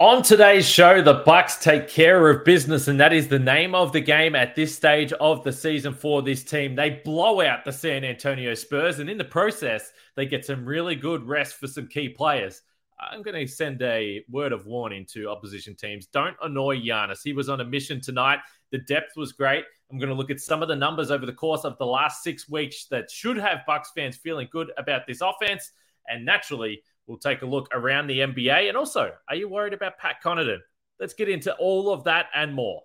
On 0.00 0.22
today's 0.22 0.64
show, 0.64 1.02
the 1.02 1.24
Bucks 1.26 1.56
take 1.56 1.88
care 1.88 2.30
of 2.30 2.44
business, 2.44 2.86
and 2.86 3.00
that 3.00 3.12
is 3.12 3.26
the 3.26 3.36
name 3.36 3.74
of 3.74 3.92
the 3.92 4.00
game 4.00 4.36
at 4.36 4.54
this 4.54 4.72
stage 4.72 5.12
of 5.14 5.42
the 5.42 5.52
season 5.52 5.92
for 5.92 6.22
this 6.22 6.44
team. 6.44 6.76
They 6.76 7.02
blow 7.04 7.40
out 7.40 7.64
the 7.64 7.72
San 7.72 8.04
Antonio 8.04 8.54
Spurs, 8.54 9.00
and 9.00 9.10
in 9.10 9.18
the 9.18 9.24
process, 9.24 9.90
they 10.14 10.24
get 10.24 10.44
some 10.44 10.64
really 10.64 10.94
good 10.94 11.26
rest 11.26 11.56
for 11.56 11.66
some 11.66 11.88
key 11.88 12.08
players. 12.10 12.62
I'm 13.00 13.22
going 13.22 13.44
to 13.44 13.52
send 13.52 13.82
a 13.82 14.24
word 14.30 14.52
of 14.52 14.66
warning 14.66 15.04
to 15.14 15.28
opposition 15.28 15.74
teams. 15.74 16.06
Don't 16.06 16.36
annoy 16.44 16.78
Giannis. 16.78 17.24
He 17.24 17.32
was 17.32 17.48
on 17.48 17.60
a 17.60 17.64
mission 17.64 18.00
tonight. 18.00 18.38
The 18.70 18.78
depth 18.78 19.16
was 19.16 19.32
great. 19.32 19.64
I'm 19.90 19.98
going 19.98 20.10
to 20.10 20.14
look 20.14 20.30
at 20.30 20.38
some 20.38 20.62
of 20.62 20.68
the 20.68 20.76
numbers 20.76 21.10
over 21.10 21.26
the 21.26 21.32
course 21.32 21.64
of 21.64 21.76
the 21.78 21.86
last 21.86 22.22
six 22.22 22.48
weeks 22.48 22.86
that 22.92 23.10
should 23.10 23.36
have 23.36 23.66
Bucks 23.66 23.90
fans 23.96 24.16
feeling 24.16 24.46
good 24.52 24.70
about 24.78 25.08
this 25.08 25.22
offense. 25.22 25.72
And 26.06 26.24
naturally, 26.24 26.84
We'll 27.08 27.18
take 27.18 27.40
a 27.40 27.46
look 27.46 27.68
around 27.72 28.06
the 28.06 28.20
NBA. 28.20 28.68
And 28.68 28.76
also, 28.76 29.12
are 29.28 29.34
you 29.34 29.48
worried 29.48 29.72
about 29.72 29.98
Pat 29.98 30.16
Connaughton? 30.22 30.58
Let's 31.00 31.14
get 31.14 31.30
into 31.30 31.54
all 31.56 31.90
of 31.90 32.04
that 32.04 32.26
and 32.34 32.54
more. 32.54 32.82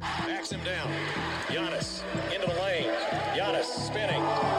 Backs 0.00 0.50
him 0.50 0.64
down. 0.64 0.90
Giannis 1.48 2.02
into 2.34 2.46
the 2.46 2.60
lane. 2.62 2.88
Giannis 3.34 3.64
spinning. 3.64 4.49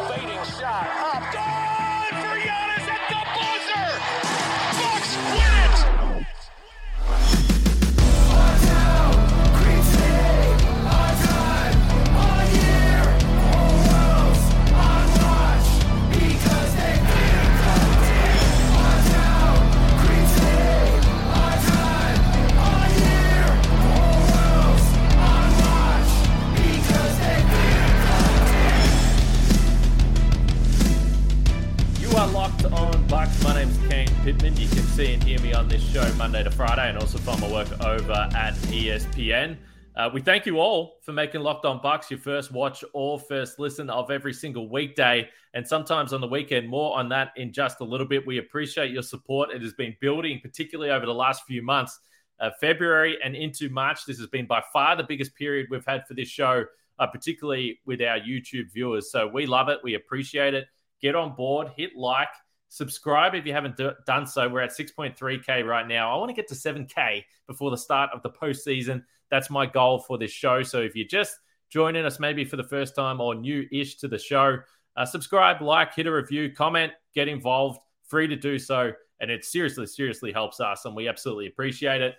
ESPN. 39.22 39.58
Uh, 39.96 40.10
we 40.14 40.22
thank 40.22 40.46
you 40.46 40.60
all 40.60 40.98
for 41.02 41.12
making 41.12 41.42
Locked 41.42 41.66
On 41.66 41.82
Bucks 41.82 42.10
your 42.10 42.20
first 42.20 42.52
watch 42.52 42.84
or 42.94 43.20
first 43.20 43.60
listen 43.60 43.90
of 43.90 44.10
every 44.10 44.34
single 44.34 44.70
weekday, 44.70 45.30
and 45.54 45.68
sometimes 45.68 46.14
on 46.14 46.22
the 46.22 46.28
weekend. 46.28 46.68
More 46.68 46.98
on 46.98 47.10
that 47.10 47.34
in 47.36 47.52
just 47.52 47.82
a 47.82 47.84
little 47.84 48.08
bit. 48.08 48.26
We 48.26 48.38
appreciate 48.38 48.92
your 48.92 49.04
support. 49.04 49.52
It 49.52 49.62
has 49.62 49.74
been 49.74 49.96
building, 50.00 50.40
particularly 50.42 50.92
over 50.92 51.06
the 51.06 51.14
last 51.14 51.44
few 51.46 51.62
months. 51.62 52.00
Uh, 52.40 52.50
February 52.60 53.18
and 53.24 53.36
into 53.36 53.70
March, 53.70 54.06
this 54.06 54.18
has 54.18 54.28
been 54.28 54.48
by 54.48 54.64
far 54.74 54.96
the 54.96 55.04
biggest 55.04 55.36
period 55.36 55.68
we've 55.70 55.86
had 55.86 56.08
for 56.08 56.14
this 56.14 56.30
show, 56.30 56.64
uh, 56.98 57.06
particularly 57.06 57.80
with 57.86 58.02
our 58.02 58.18
YouTube 58.18 58.72
viewers. 58.74 59.12
So 59.12 59.28
we 59.28 59.46
love 59.46 59.70
it. 59.70 59.80
We 59.84 59.96
appreciate 59.96 60.54
it. 60.54 60.68
Get 61.02 61.16
on 61.16 61.36
board, 61.36 61.70
hit 61.76 61.96
like, 61.96 62.30
subscribe 62.72 63.36
if 63.36 63.46
you 63.46 63.52
haven't 63.52 63.76
do- 63.76 63.92
done 64.08 64.26
so. 64.26 64.48
We're 64.48 64.62
at 64.62 64.72
6.3K 64.72 65.66
right 65.66 65.86
now. 65.86 66.14
I 66.14 66.18
want 66.18 66.30
to 66.30 66.34
get 66.34 66.48
to 66.48 66.56
7K 66.56 67.26
before 67.46 67.70
the 67.70 67.78
start 67.78 68.10
of 68.14 68.22
the 68.24 68.30
postseason. 68.30 69.04
That's 69.30 69.50
my 69.50 69.66
goal 69.66 70.00
for 70.00 70.18
this 70.18 70.32
show. 70.32 70.64
So 70.64 70.80
if 70.80 70.96
you're 70.96 71.06
just 71.06 71.36
joining 71.70 72.06
us 72.06 72.18
maybe 72.18 72.46
for 72.46 72.56
the 72.56 72.64
first 72.64 72.96
time 72.96 73.20
or 73.20 73.36
new 73.36 73.68
ish 73.74 73.98
to 73.98 74.08
the 74.08 74.18
show, 74.18 74.60
uh, 74.96 75.06
subscribe, 75.06 75.62
like, 75.62 75.94
hit 75.94 76.08
a 76.08 76.12
review, 76.14 76.50
comment, 76.54 76.94
get 77.14 77.28
involved. 77.28 77.82
Free 78.08 78.28
to 78.28 78.38
do 78.38 78.58
so. 78.58 78.94
And 79.20 79.30
it 79.30 79.44
seriously, 79.44 79.86
seriously 79.86 80.32
helps 80.32 80.62
us. 80.62 80.86
And 80.86 80.96
we 80.96 81.10
absolutely 81.10 81.48
appreciate 81.48 82.02
it. 82.02 82.16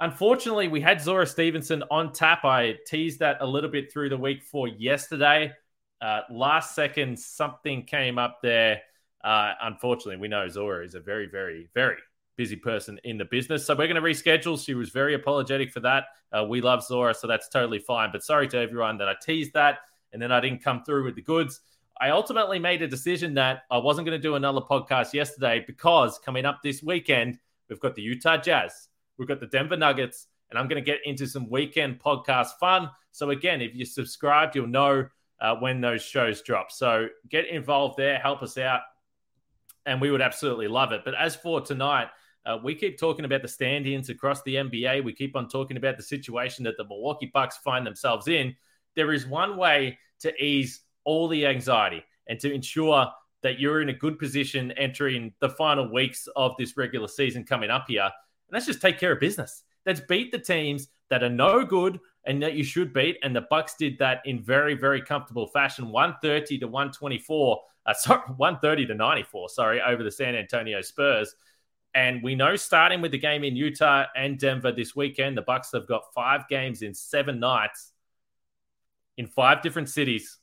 Unfortunately, 0.00 0.68
we 0.68 0.80
had 0.80 1.02
Zora 1.02 1.26
Stephenson 1.26 1.84
on 1.90 2.14
tap. 2.14 2.46
I 2.46 2.76
teased 2.86 3.18
that 3.18 3.38
a 3.40 3.46
little 3.46 3.70
bit 3.70 3.92
through 3.92 4.08
the 4.08 4.16
week 4.16 4.42
for 4.42 4.68
yesterday. 4.68 5.52
Uh, 6.00 6.20
last 6.30 6.74
second, 6.74 7.18
something 7.18 7.84
came 7.84 8.18
up 8.18 8.38
there. 8.42 8.80
Uh, 9.24 9.52
unfortunately, 9.62 10.16
we 10.16 10.28
know 10.28 10.48
Zora 10.48 10.84
is 10.84 10.94
a 10.94 11.00
very, 11.00 11.26
very, 11.26 11.68
very 11.74 11.96
busy 12.36 12.56
person 12.56 13.00
in 13.04 13.18
the 13.18 13.24
business. 13.24 13.64
So 13.66 13.74
we're 13.74 13.88
going 13.88 13.96
to 13.96 14.02
reschedule. 14.02 14.62
She 14.62 14.74
was 14.74 14.90
very 14.90 15.14
apologetic 15.14 15.72
for 15.72 15.80
that. 15.80 16.04
Uh, 16.32 16.44
we 16.44 16.60
love 16.60 16.84
Zora, 16.84 17.14
so 17.14 17.26
that's 17.26 17.48
totally 17.48 17.78
fine. 17.78 18.10
But 18.12 18.22
sorry 18.22 18.46
to 18.48 18.58
everyone 18.58 18.98
that 18.98 19.08
I 19.08 19.14
teased 19.20 19.54
that 19.54 19.78
and 20.12 20.22
then 20.22 20.32
I 20.32 20.40
didn't 20.40 20.62
come 20.62 20.82
through 20.82 21.04
with 21.04 21.14
the 21.14 21.22
goods. 21.22 21.60
I 22.00 22.10
ultimately 22.10 22.58
made 22.58 22.82
a 22.82 22.88
decision 22.88 23.34
that 23.34 23.62
I 23.70 23.78
wasn't 23.78 24.06
going 24.06 24.18
to 24.18 24.22
do 24.22 24.34
another 24.34 24.60
podcast 24.60 25.12
yesterday 25.12 25.64
because 25.66 26.18
coming 26.18 26.44
up 26.44 26.60
this 26.62 26.82
weekend, 26.82 27.38
we've 27.68 27.80
got 27.80 27.94
the 27.94 28.02
Utah 28.02 28.36
Jazz, 28.36 28.88
we've 29.18 29.28
got 29.28 29.40
the 29.40 29.46
Denver 29.46 29.76
Nuggets, 29.76 30.26
and 30.50 30.58
I'm 30.58 30.68
going 30.68 30.82
to 30.82 30.86
get 30.86 31.00
into 31.04 31.26
some 31.26 31.48
weekend 31.50 32.00
podcast 32.00 32.50
fun. 32.60 32.90
So, 33.12 33.30
again, 33.30 33.62
if 33.62 33.74
you're 33.74 33.86
subscribed, 33.86 34.54
you'll 34.54 34.66
know 34.66 35.06
uh, 35.40 35.56
when 35.56 35.80
those 35.80 36.02
shows 36.02 36.42
drop. 36.42 36.70
So, 36.70 37.08
get 37.30 37.46
involved 37.48 37.96
there, 37.96 38.18
help 38.18 38.42
us 38.42 38.58
out, 38.58 38.82
and 39.86 40.00
we 40.00 40.10
would 40.10 40.20
absolutely 40.20 40.68
love 40.68 40.92
it. 40.92 41.02
But 41.04 41.14
as 41.14 41.36
for 41.36 41.60
tonight, 41.60 42.08
uh, 42.44 42.58
we 42.62 42.74
keep 42.74 42.98
talking 42.98 43.24
about 43.24 43.42
the 43.42 43.48
stand 43.48 43.86
ins 43.86 44.08
across 44.08 44.42
the 44.42 44.56
NBA. 44.56 45.02
We 45.02 45.12
keep 45.12 45.34
on 45.34 45.48
talking 45.48 45.76
about 45.76 45.96
the 45.96 46.02
situation 46.02 46.64
that 46.64 46.76
the 46.76 46.84
Milwaukee 46.84 47.30
Bucks 47.32 47.56
find 47.56 47.86
themselves 47.86 48.28
in. 48.28 48.54
There 48.94 49.12
is 49.12 49.26
one 49.26 49.56
way 49.56 49.98
to 50.20 50.34
ease 50.42 50.82
all 51.04 51.28
the 51.28 51.46
anxiety 51.46 52.04
and 52.26 52.38
to 52.40 52.52
ensure 52.52 53.06
that 53.42 53.60
you're 53.60 53.80
in 53.80 53.88
a 53.88 53.94
good 53.94 54.18
position 54.18 54.72
entering 54.72 55.32
the 55.40 55.50
final 55.50 55.92
weeks 55.92 56.28
of 56.36 56.54
this 56.58 56.76
regular 56.76 57.08
season 57.08 57.44
coming 57.44 57.70
up 57.70 57.86
here. 57.88 58.02
And 58.02 58.52
let's 58.52 58.66
just 58.66 58.80
take 58.80 58.98
care 58.98 59.12
of 59.12 59.20
business. 59.20 59.62
Let's 59.84 60.00
beat 60.00 60.32
the 60.32 60.38
teams 60.38 60.88
that 61.10 61.22
are 61.22 61.30
no 61.30 61.64
good 61.64 62.00
and 62.26 62.42
that 62.42 62.54
you 62.54 62.64
should 62.64 62.92
beat. 62.92 63.18
And 63.22 63.34
the 63.34 63.46
Bucks 63.48 63.74
did 63.78 63.98
that 63.98 64.20
in 64.24 64.42
very, 64.42 64.74
very 64.74 65.00
comfortable 65.00 65.46
fashion 65.46 65.90
130 65.90 66.58
to 66.58 66.66
124. 66.66 67.60
Uh, 67.86 67.94
sorry, 67.98 68.20
130 68.36 68.86
to 68.86 68.94
94, 68.94 69.48
sorry, 69.48 69.80
over 69.80 70.02
the 70.02 70.10
San 70.10 70.34
Antonio 70.34 70.80
Spurs. 70.82 71.34
And 71.94 72.22
we 72.22 72.34
know 72.34 72.56
starting 72.56 73.00
with 73.00 73.12
the 73.12 73.18
game 73.18 73.42
in 73.42 73.56
Utah 73.56 74.04
and 74.14 74.38
Denver 74.38 74.70
this 74.70 74.94
weekend, 74.94 75.36
the 75.38 75.42
Bucks 75.42 75.70
have 75.72 75.86
got 75.88 76.12
five 76.14 76.46
games 76.48 76.82
in 76.82 76.92
seven 76.92 77.40
nights 77.40 77.92
in 79.16 79.26
five 79.26 79.62
different 79.62 79.88
cities 79.88 80.38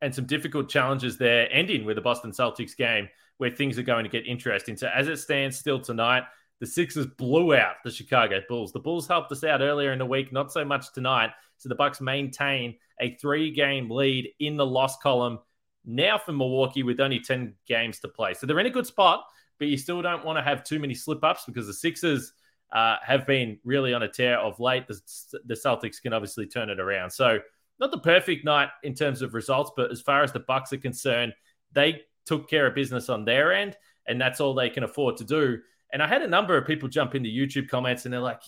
and 0.00 0.14
some 0.14 0.24
difficult 0.24 0.70
challenges 0.70 1.18
there, 1.18 1.48
ending 1.52 1.84
with 1.84 1.96
the 1.96 2.02
Boston 2.02 2.30
Celtics 2.30 2.76
game 2.76 3.08
where 3.38 3.50
things 3.50 3.78
are 3.78 3.82
going 3.82 4.04
to 4.04 4.10
get 4.10 4.26
interesting. 4.26 4.76
So 4.76 4.88
as 4.88 5.08
it 5.08 5.18
stands 5.18 5.58
still 5.58 5.80
tonight, 5.80 6.24
the 6.62 6.66
Sixers 6.68 7.06
blew 7.06 7.56
out 7.56 7.74
the 7.82 7.90
Chicago 7.90 8.40
Bulls. 8.48 8.70
The 8.70 8.78
Bulls 8.78 9.08
helped 9.08 9.32
us 9.32 9.42
out 9.42 9.62
earlier 9.62 9.92
in 9.92 9.98
the 9.98 10.06
week, 10.06 10.32
not 10.32 10.52
so 10.52 10.64
much 10.64 10.92
tonight. 10.92 11.30
So 11.58 11.68
the 11.68 11.74
Bucks 11.74 12.00
maintain 12.00 12.76
a 13.00 13.16
three-game 13.16 13.90
lead 13.90 14.28
in 14.38 14.56
the 14.56 14.64
loss 14.64 14.96
column 14.98 15.40
now 15.84 16.18
for 16.18 16.30
Milwaukee 16.30 16.84
with 16.84 17.00
only 17.00 17.18
10 17.18 17.54
games 17.66 17.98
to 17.98 18.08
play. 18.08 18.34
So 18.34 18.46
they're 18.46 18.60
in 18.60 18.66
a 18.66 18.70
good 18.70 18.86
spot, 18.86 19.24
but 19.58 19.66
you 19.66 19.76
still 19.76 20.02
don't 20.02 20.24
want 20.24 20.38
to 20.38 20.42
have 20.44 20.62
too 20.62 20.78
many 20.78 20.94
slip-ups 20.94 21.46
because 21.46 21.66
the 21.66 21.74
Sixers 21.74 22.32
uh, 22.72 22.94
have 23.04 23.26
been 23.26 23.58
really 23.64 23.92
on 23.92 24.04
a 24.04 24.08
tear 24.08 24.38
of 24.38 24.60
late. 24.60 24.86
The, 24.86 25.00
the 25.46 25.54
Celtics 25.54 26.00
can 26.00 26.12
obviously 26.12 26.46
turn 26.46 26.70
it 26.70 26.78
around. 26.78 27.10
So 27.10 27.40
not 27.80 27.90
the 27.90 27.98
perfect 27.98 28.44
night 28.44 28.68
in 28.84 28.94
terms 28.94 29.20
of 29.20 29.34
results, 29.34 29.72
but 29.76 29.90
as 29.90 30.00
far 30.00 30.22
as 30.22 30.30
the 30.30 30.38
Bucks 30.38 30.72
are 30.72 30.78
concerned, 30.78 31.32
they 31.72 32.02
took 32.24 32.48
care 32.48 32.68
of 32.68 32.76
business 32.76 33.08
on 33.08 33.24
their 33.24 33.52
end, 33.52 33.76
and 34.06 34.20
that's 34.20 34.40
all 34.40 34.54
they 34.54 34.70
can 34.70 34.84
afford 34.84 35.16
to 35.16 35.24
do. 35.24 35.58
And 35.92 36.02
I 36.02 36.06
had 36.06 36.22
a 36.22 36.28
number 36.28 36.56
of 36.56 36.66
people 36.66 36.88
jump 36.88 37.14
into 37.14 37.28
YouTube 37.28 37.68
comments 37.68 38.04
and 38.04 38.12
they're 38.12 38.20
like, 38.20 38.40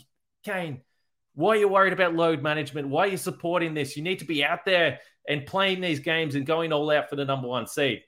Kane, 0.44 0.81
why 1.34 1.50
are 1.50 1.59
you 1.59 1.69
worried 1.69 1.93
about 1.93 2.15
load 2.15 2.43
management? 2.43 2.88
Why 2.88 3.05
are 3.05 3.10
you 3.10 3.16
supporting 3.16 3.75
this? 3.75 3.97
You 3.97 4.03
need 4.03 4.21
to 4.21 4.25
be 4.25 4.44
out 4.44 4.65
there 4.65 5.00
and 5.28 5.47
playing 5.47 5.81
these 5.81 6.00
games 6.00 6.34
and 6.34 6.47
going 6.47 6.72
all 6.72 6.91
out 6.91 7.10
for 7.10 7.16
the 7.16 7.25
number 7.25 7.49
one 7.49 7.66
seed. 7.66 8.03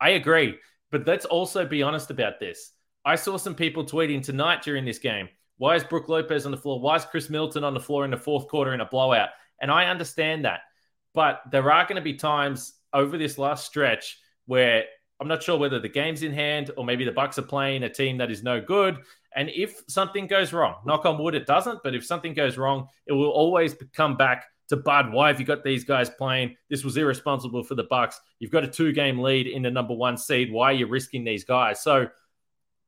I 0.00 0.10
agree. 0.10 0.56
But 0.90 1.06
let's 1.06 1.24
also 1.24 1.64
be 1.64 1.82
honest 1.82 2.10
about 2.10 2.40
this. 2.40 2.72
I 3.04 3.16
saw 3.16 3.36
some 3.36 3.54
people 3.54 3.84
tweeting 3.84 4.22
tonight 4.22 4.62
during 4.62 4.84
this 4.84 4.98
game. 4.98 5.28
Why 5.56 5.76
is 5.76 5.84
Brook 5.84 6.08
Lopez 6.08 6.44
on 6.44 6.50
the 6.50 6.58
floor? 6.58 6.80
Why 6.80 6.96
is 6.96 7.04
Khris 7.04 7.30
Middleton 7.30 7.64
on 7.64 7.74
the 7.74 7.80
floor 7.80 8.04
in 8.04 8.10
the 8.10 8.16
fourth 8.16 8.48
quarter 8.48 8.74
in 8.74 8.80
a 8.80 8.86
blowout? 8.86 9.30
And 9.60 9.70
I 9.70 9.86
understand 9.86 10.44
that. 10.44 10.60
But 11.14 11.42
there 11.50 11.70
are 11.70 11.84
going 11.84 11.96
to 11.96 12.02
be 12.02 12.14
times 12.14 12.74
over 12.92 13.16
this 13.16 13.38
last 13.38 13.66
stretch 13.66 14.18
where 14.46 14.84
I'm 15.22 15.28
not 15.28 15.40
sure 15.40 15.56
whether 15.56 15.78
the 15.78 15.88
game's 15.88 16.24
in 16.24 16.32
hand 16.32 16.72
or 16.76 16.84
maybe 16.84 17.04
the 17.04 17.12
Bucks 17.12 17.38
are 17.38 17.42
playing 17.42 17.84
a 17.84 17.88
team 17.88 18.18
that 18.18 18.28
is 18.28 18.42
no 18.42 18.60
good. 18.60 18.98
And 19.36 19.48
if 19.50 19.80
something 19.86 20.26
goes 20.26 20.52
wrong, 20.52 20.74
knock 20.84 21.06
on 21.06 21.16
wood, 21.16 21.36
it 21.36 21.46
doesn't. 21.46 21.78
But 21.84 21.94
if 21.94 22.04
something 22.04 22.34
goes 22.34 22.58
wrong, 22.58 22.88
it 23.06 23.12
will 23.12 23.30
always 23.30 23.76
come 23.92 24.16
back 24.16 24.46
to 24.70 24.76
Bud. 24.76 25.12
Why 25.12 25.28
have 25.28 25.38
you 25.38 25.46
got 25.46 25.62
these 25.62 25.84
guys 25.84 26.10
playing? 26.10 26.56
This 26.68 26.82
was 26.82 26.96
irresponsible 26.96 27.62
for 27.62 27.76
the 27.76 27.84
Bucks. 27.84 28.20
You've 28.40 28.50
got 28.50 28.64
a 28.64 28.68
two-game 28.68 29.20
lead 29.20 29.46
in 29.46 29.62
the 29.62 29.70
number 29.70 29.94
one 29.94 30.16
seed. 30.16 30.52
Why 30.52 30.70
are 30.70 30.72
you 30.72 30.88
risking 30.88 31.22
these 31.22 31.44
guys? 31.44 31.80
So 31.80 32.08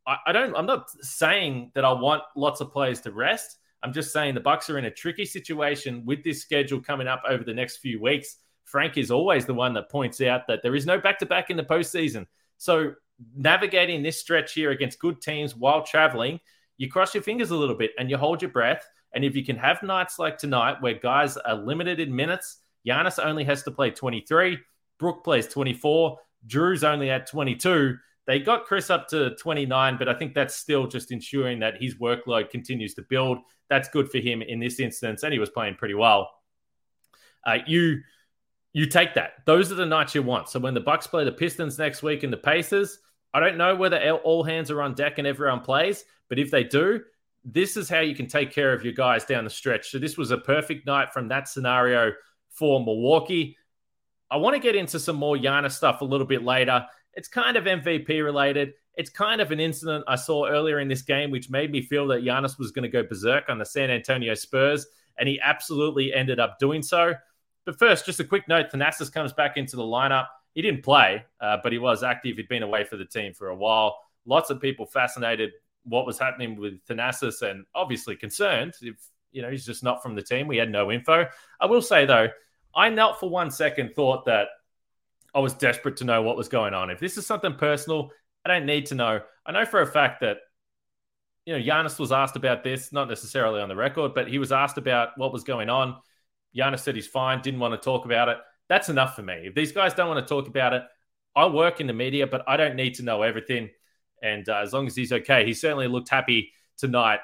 I, 0.05 0.17
I 0.27 0.33
don't. 0.33 0.57
I'm 0.57 0.67
not 0.67 0.91
saying 1.03 1.71
that 1.77 1.85
I 1.85 1.93
want 1.93 2.25
lots 2.35 2.61
of 2.61 2.73
players 2.73 3.01
to 3.03 3.13
rest. 3.13 3.59
I'm 3.85 3.93
just 3.93 4.13
saying 4.13 4.35
the 4.35 4.41
Bucks 4.41 4.69
are 4.71 4.79
in 4.79 4.87
a 4.87 4.91
tricky 4.91 5.25
situation 5.25 6.05
with 6.05 6.25
this 6.25 6.43
schedule 6.43 6.81
coming 6.81 7.07
up 7.07 7.23
over 7.29 7.45
the 7.45 7.55
next 7.55 7.77
few 7.77 8.01
weeks. 8.01 8.39
Frank 8.65 8.97
is 8.97 9.11
always 9.11 9.47
the 9.47 9.55
one 9.55 9.75
that 9.75 9.91
points 9.91 10.21
out 10.21 10.47
that 10.49 10.63
there 10.63 10.75
is 10.75 10.87
no 10.87 10.99
back 10.99 11.19
to 11.21 11.27
back 11.27 11.51
in 11.51 11.57
the 11.57 11.63
postseason. 11.63 12.27
So 12.59 12.95
navigating 13.37 14.03
this 14.03 14.21
stretch 14.21 14.55
here 14.55 14.71
against 14.71 14.99
good 14.99 15.21
teams 15.21 15.55
while 15.55 15.83
traveling, 15.83 16.41
you 16.77 16.91
cross 16.91 17.15
your 17.15 17.23
fingers 17.23 17.51
a 17.51 17.57
little 17.57 17.77
bit 17.77 17.93
and 17.99 18.11
you 18.11 18.17
hold 18.17 18.43
your 18.43 18.51
breath. 18.51 18.89
And 19.15 19.25
if 19.25 19.37
you 19.37 19.45
can 19.45 19.57
have 19.57 19.83
nights 19.83 20.19
like 20.19 20.39
tonight 20.39 20.79
where 20.81 20.95
guys 20.95 21.37
are 21.37 21.55
limited 21.55 22.01
in 22.01 22.15
minutes, 22.15 22.59
Giannis 22.87 23.25
only 23.25 23.45
has 23.45 23.63
to 23.63 23.71
play 23.71 23.91
23, 23.91 24.59
Brook 24.99 25.25
plays 25.25 25.47
24, 25.47 26.19
Jrue's 26.47 26.85
only 26.85 27.11
at 27.11 27.27
22. 27.27 27.97
They 28.27 28.41
got 28.41 28.65
Khris 28.65 28.91
up 28.91 29.09
to 29.09 29.35
29, 29.37 29.97
but 29.99 30.09
I 30.09 30.15
think 30.15 30.35
that's 30.35 30.57
still 30.57 30.87
just 30.87 31.13
ensuring 31.13 31.61
that 31.61 31.81
his 31.81 31.97
workload 31.97 32.51
continues 32.51 32.95
to 32.95 33.03
build. 33.03 33.39
That's 33.69 33.89
good 33.89 34.11
for 34.11 34.19
him 34.19 34.43
in 34.43 34.61
this 34.61 34.81
instance, 34.81 35.23
and 35.23 35.33
he 35.33 35.39
was 35.39 35.51
playing 35.51 35.77
pretty 35.77 35.95
well. 35.95 36.31
Uh, 37.47 37.59
you 37.67 38.01
you 38.75 38.87
take 38.87 39.15
that. 39.15 39.47
Those 39.47 39.73
are 39.73 39.77
the 39.77 39.87
nights 39.87 40.15
you 40.15 40.23
want. 40.23 40.51
So 40.51 40.59
when 40.59 40.75
the 40.75 40.81
Bucks 40.81 41.07
play 41.07 41.25
the 41.25 41.33
Pistons 41.33 41.79
next 41.79 42.03
week 42.03 42.25
and 42.25 42.33
the 42.33 42.37
Pacers, 42.37 42.99
I 43.33 43.41
don't 43.41 43.57
know 43.57 43.75
whether 43.75 43.99
all 44.11 44.43
hands 44.43 44.71
are 44.71 44.83
on 44.83 44.95
deck 44.95 45.19
and 45.19 45.27
everyone 45.27 45.61
plays, 45.61 46.05
but 46.29 46.39
if 46.39 46.51
they 46.51 46.65
do, 46.65 47.01
this 47.45 47.77
is 47.77 47.89
how 47.89 48.01
you 48.01 48.15
can 48.15 48.27
take 48.27 48.53
care 48.53 48.73
of 48.73 48.85
your 48.85 48.93
guys 48.93 49.25
down 49.25 49.45
the 49.45 49.51
stretch. 49.51 49.91
So 49.91 49.99
this 49.99 50.19
was 50.19 50.33
a 50.33 50.39
perfect 50.39 50.87
night 50.87 51.13
from 51.13 51.29
that 51.29 51.49
scenario 51.49 52.13
for 52.51 52.81
Milwaukee. 52.81 53.57
I 54.31 54.39
want 54.39 54.55
to 54.55 54.61
get 54.61 54.75
into 54.75 54.99
some 54.99 55.17
more 55.17 55.37
Giannis 55.37 55.73
stuff 55.73 56.01
a 56.01 56.05
little 56.05 56.27
bit 56.27 56.43
later. 56.43 56.85
It's 57.13 57.29
kind 57.29 57.57
of 57.57 57.65
MVP 57.65 58.25
related. 58.25 58.73
It's 58.97 59.11
kind 59.11 59.41
of 59.41 59.53
an 59.53 59.61
incident 59.61 60.05
I 60.09 60.17
saw 60.17 60.47
earlier 60.49 60.81
in 60.81 60.89
this 60.89 61.03
game, 61.03 61.31
which 61.31 61.51
made 61.51 61.71
me 61.71 61.83
feel 61.83 62.09
that 62.09 62.25
Giannis 62.25 62.59
was 62.59 62.73
going 62.73 62.85
to 62.85 62.89
go 62.89 63.07
berserk 63.07 63.45
on 63.49 63.59
the 63.59 63.65
San 63.65 63.91
Antonio 63.91 64.35
Spurs, 64.35 64.87
and 65.19 65.29
he 65.29 65.39
absolutely 65.41 66.13
ended 66.13 66.41
up 66.41 66.59
doing 66.59 66.83
so. 66.83 67.15
But 67.65 67.79
first, 67.79 68.07
just 68.07 68.21
a 68.21 68.25
quick 68.25 68.47
note 68.49 68.71
Thanasis 68.71 69.13
comes 69.13 69.33
back 69.33 69.57
into 69.57 69.77
the 69.77 69.83
lineup. 69.83 70.27
He 70.55 70.63
didn't 70.63 70.83
play, 70.83 71.25
uh, 71.41 71.59
but 71.63 71.73
he 71.73 71.79
was 71.79 72.03
active. 72.03 72.37
He'd 72.37 72.49
been 72.49 72.63
away 72.63 72.85
for 72.85 72.97
the 72.97 73.05
team 73.05 73.33
for 73.33 73.49
a 73.49 73.57
while. 73.57 73.99
Lots 74.27 74.51
of 74.51 74.61
people 74.61 74.87
fascinated 74.87 75.53
what 75.85 76.07
was 76.07 76.19
happening 76.19 76.57
with 76.57 76.85
Thanasis 76.87 77.43
and 77.43 77.65
obviously 77.75 78.17
concerned 78.17 78.75
if 78.81 78.97
you 79.33 79.43
know 79.43 79.51
he's 79.51 79.67
just 79.67 79.83
not 79.83 80.03
from 80.03 80.15
the 80.15 80.23
team. 80.23 80.47
We 80.47 80.57
had 80.57 80.71
no 80.71 80.91
info. 80.91 81.27
I 81.61 81.67
will 81.67 81.83
say 81.83 82.07
though, 82.07 82.29
I 82.75 82.89
knelt 82.89 83.21
for 83.21 83.29
one 83.29 83.51
second, 83.51 83.95
thought 83.95 84.25
that 84.27 84.49
I 85.35 85.41
was 85.41 85.53
desperate 85.55 85.97
to 85.99 86.05
know 86.05 86.23
what 86.23 86.37
was 86.37 86.49
going 86.49 86.75
on. 86.75 86.91
If 86.91 87.01
this 87.01 87.19
is 87.19 87.27
something 87.27 87.55
personal, 87.55 88.11
I 88.45 88.49
don't 88.49 88.67
need 88.67 88.87
to 88.87 88.95
know. 88.95 89.21
I 89.45 89.53
know 89.53 89.65
for 89.65 89.81
a 89.81 89.87
fact 89.87 90.21
that 90.21 90.39
you 91.45 91.59
know 91.59 91.63
Giannis 91.63 91.99
was 91.99 92.13
asked 92.13 92.37
about 92.37 92.63
this, 92.63 92.93
not 92.93 93.09
necessarily 93.09 93.61
on 93.61 93.69
the 93.69 93.77
record, 93.77 94.15
but 94.15 94.29
he 94.29 94.39
was 94.39 94.53
asked 94.53 94.79
about 94.79 95.11
what 95.17 95.33
was 95.33 95.45
going 95.45 95.69
on. 95.69 95.97
Giannis 96.57 96.81
said 96.81 96.95
he's 96.95 97.07
fine, 97.07 97.41
didn't 97.41 97.61
want 97.61 97.73
to 97.75 97.85
talk 97.85 98.05
about 98.05 98.29
it. 98.29 98.39
That's 98.69 98.89
enough 98.89 99.17
for 99.17 99.23
me. 99.23 99.43
If 99.45 99.55
these 99.55 99.73
guys 99.73 99.95
don't 99.95 100.09
want 100.09 100.27
to 100.27 100.35
talk 100.35 100.49
about 100.49 100.73
it, 100.73 100.83
I 101.37 101.47
work 101.47 101.81
in 101.81 101.87
the 101.87 101.93
media, 101.93 102.27
but 102.27 102.45
I 102.47 102.57
don't 102.57 102.77
need 102.77 102.95
to 102.95 103.03
know 103.03 103.23
everything. 103.23 103.71
And 104.23 104.49
uh, 104.49 104.59
as 104.59 104.73
long 104.73 104.87
as 104.87 104.97
he's 104.97 105.13
okay, 105.13 105.45
he 105.45 105.53
certainly 105.53 105.89
looked 105.89 106.09
happy 106.09 106.53
tonight 106.79 107.21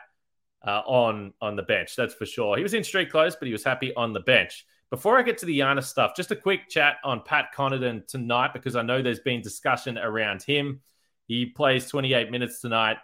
uh, 0.67 0.83
on 0.87 1.33
on 1.41 1.57
the 1.57 1.63
bench. 1.63 1.97
That's 1.97 2.15
for 2.15 2.27
sure. 2.27 2.57
He 2.57 2.63
was 2.63 2.75
in 2.75 2.85
street 2.85 3.11
clothes, 3.11 3.37
but 3.37 3.47
he 3.47 3.53
was 3.53 3.65
happy 3.65 3.95
on 3.95 4.13
the 4.13 4.21
bench. 4.21 4.67
Before 4.91 5.17
I 5.17 5.23
get 5.23 5.39
to 5.39 5.47
the 5.47 5.59
Giannis 5.61 5.85
stuff, 5.85 6.17
just 6.17 6.33
a 6.33 6.37
quick 6.37 6.69
chat 6.69 6.97
on 7.05 7.23
Pat 7.25 7.55
Connaughton 7.57 8.07
tonight 8.09 8.53
because 8.53 8.75
I 8.75 8.83
know 8.83 9.01
there's 9.01 9.21
been 9.21 9.41
discussion 9.41 9.97
around 9.97 10.43
him. 10.43 10.81
He 11.27 11.47
plays 11.47 11.87
28 11.87 12.31
minutes 12.33 12.61
tonight. 12.61 12.97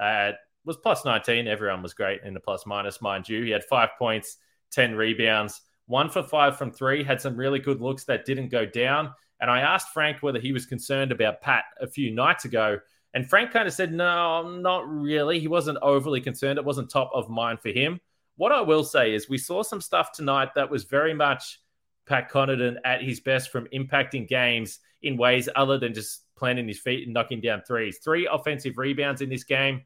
Uh, 0.00 0.32
was 0.64 0.78
plus 0.78 1.04
19. 1.04 1.46
Everyone 1.46 1.82
was 1.82 1.92
great 1.92 2.22
in 2.24 2.32
the 2.32 2.40
plus 2.40 2.64
minus, 2.64 3.02
mind 3.02 3.28
you. 3.28 3.44
He 3.44 3.50
had 3.50 3.62
five 3.64 3.90
points, 3.98 4.38
10 4.72 4.94
rebounds 4.94 5.60
one 5.86 6.08
for 6.08 6.22
five 6.22 6.56
from 6.56 6.70
three, 6.70 7.04
had 7.04 7.20
some 7.20 7.36
really 7.36 7.58
good 7.58 7.80
looks 7.80 8.04
that 8.04 8.24
didn't 8.24 8.48
go 8.48 8.64
down. 8.64 9.12
And 9.40 9.50
I 9.50 9.60
asked 9.60 9.90
Frank 9.90 10.18
whether 10.22 10.40
he 10.40 10.52
was 10.52 10.66
concerned 10.66 11.12
about 11.12 11.40
Pat 11.40 11.64
a 11.80 11.86
few 11.86 12.14
nights 12.14 12.44
ago. 12.44 12.78
And 13.12 13.28
Frank 13.28 13.52
kind 13.52 13.68
of 13.68 13.74
said, 13.74 13.92
no, 13.92 14.48
not 14.58 14.88
really. 14.88 15.38
He 15.38 15.48
wasn't 15.48 15.78
overly 15.82 16.20
concerned. 16.20 16.58
It 16.58 16.64
wasn't 16.64 16.90
top 16.90 17.10
of 17.12 17.28
mind 17.28 17.60
for 17.60 17.68
him. 17.68 18.00
What 18.36 18.52
I 18.52 18.60
will 18.60 18.82
say 18.82 19.14
is 19.14 19.28
we 19.28 19.38
saw 19.38 19.62
some 19.62 19.80
stuff 19.80 20.12
tonight 20.12 20.50
that 20.54 20.70
was 20.70 20.84
very 20.84 21.14
much 21.14 21.60
Pat 22.06 22.30
Connaughton 22.30 22.76
at 22.84 23.02
his 23.02 23.20
best 23.20 23.52
from 23.52 23.68
impacting 23.72 24.26
games 24.26 24.80
in 25.02 25.16
ways 25.16 25.48
other 25.54 25.78
than 25.78 25.94
just 25.94 26.22
planting 26.36 26.66
his 26.66 26.80
feet 26.80 27.04
and 27.04 27.14
knocking 27.14 27.40
down 27.40 27.62
threes. 27.66 27.98
Three 28.02 28.28
offensive 28.30 28.78
rebounds 28.78 29.20
in 29.20 29.28
this 29.28 29.44
game. 29.44 29.82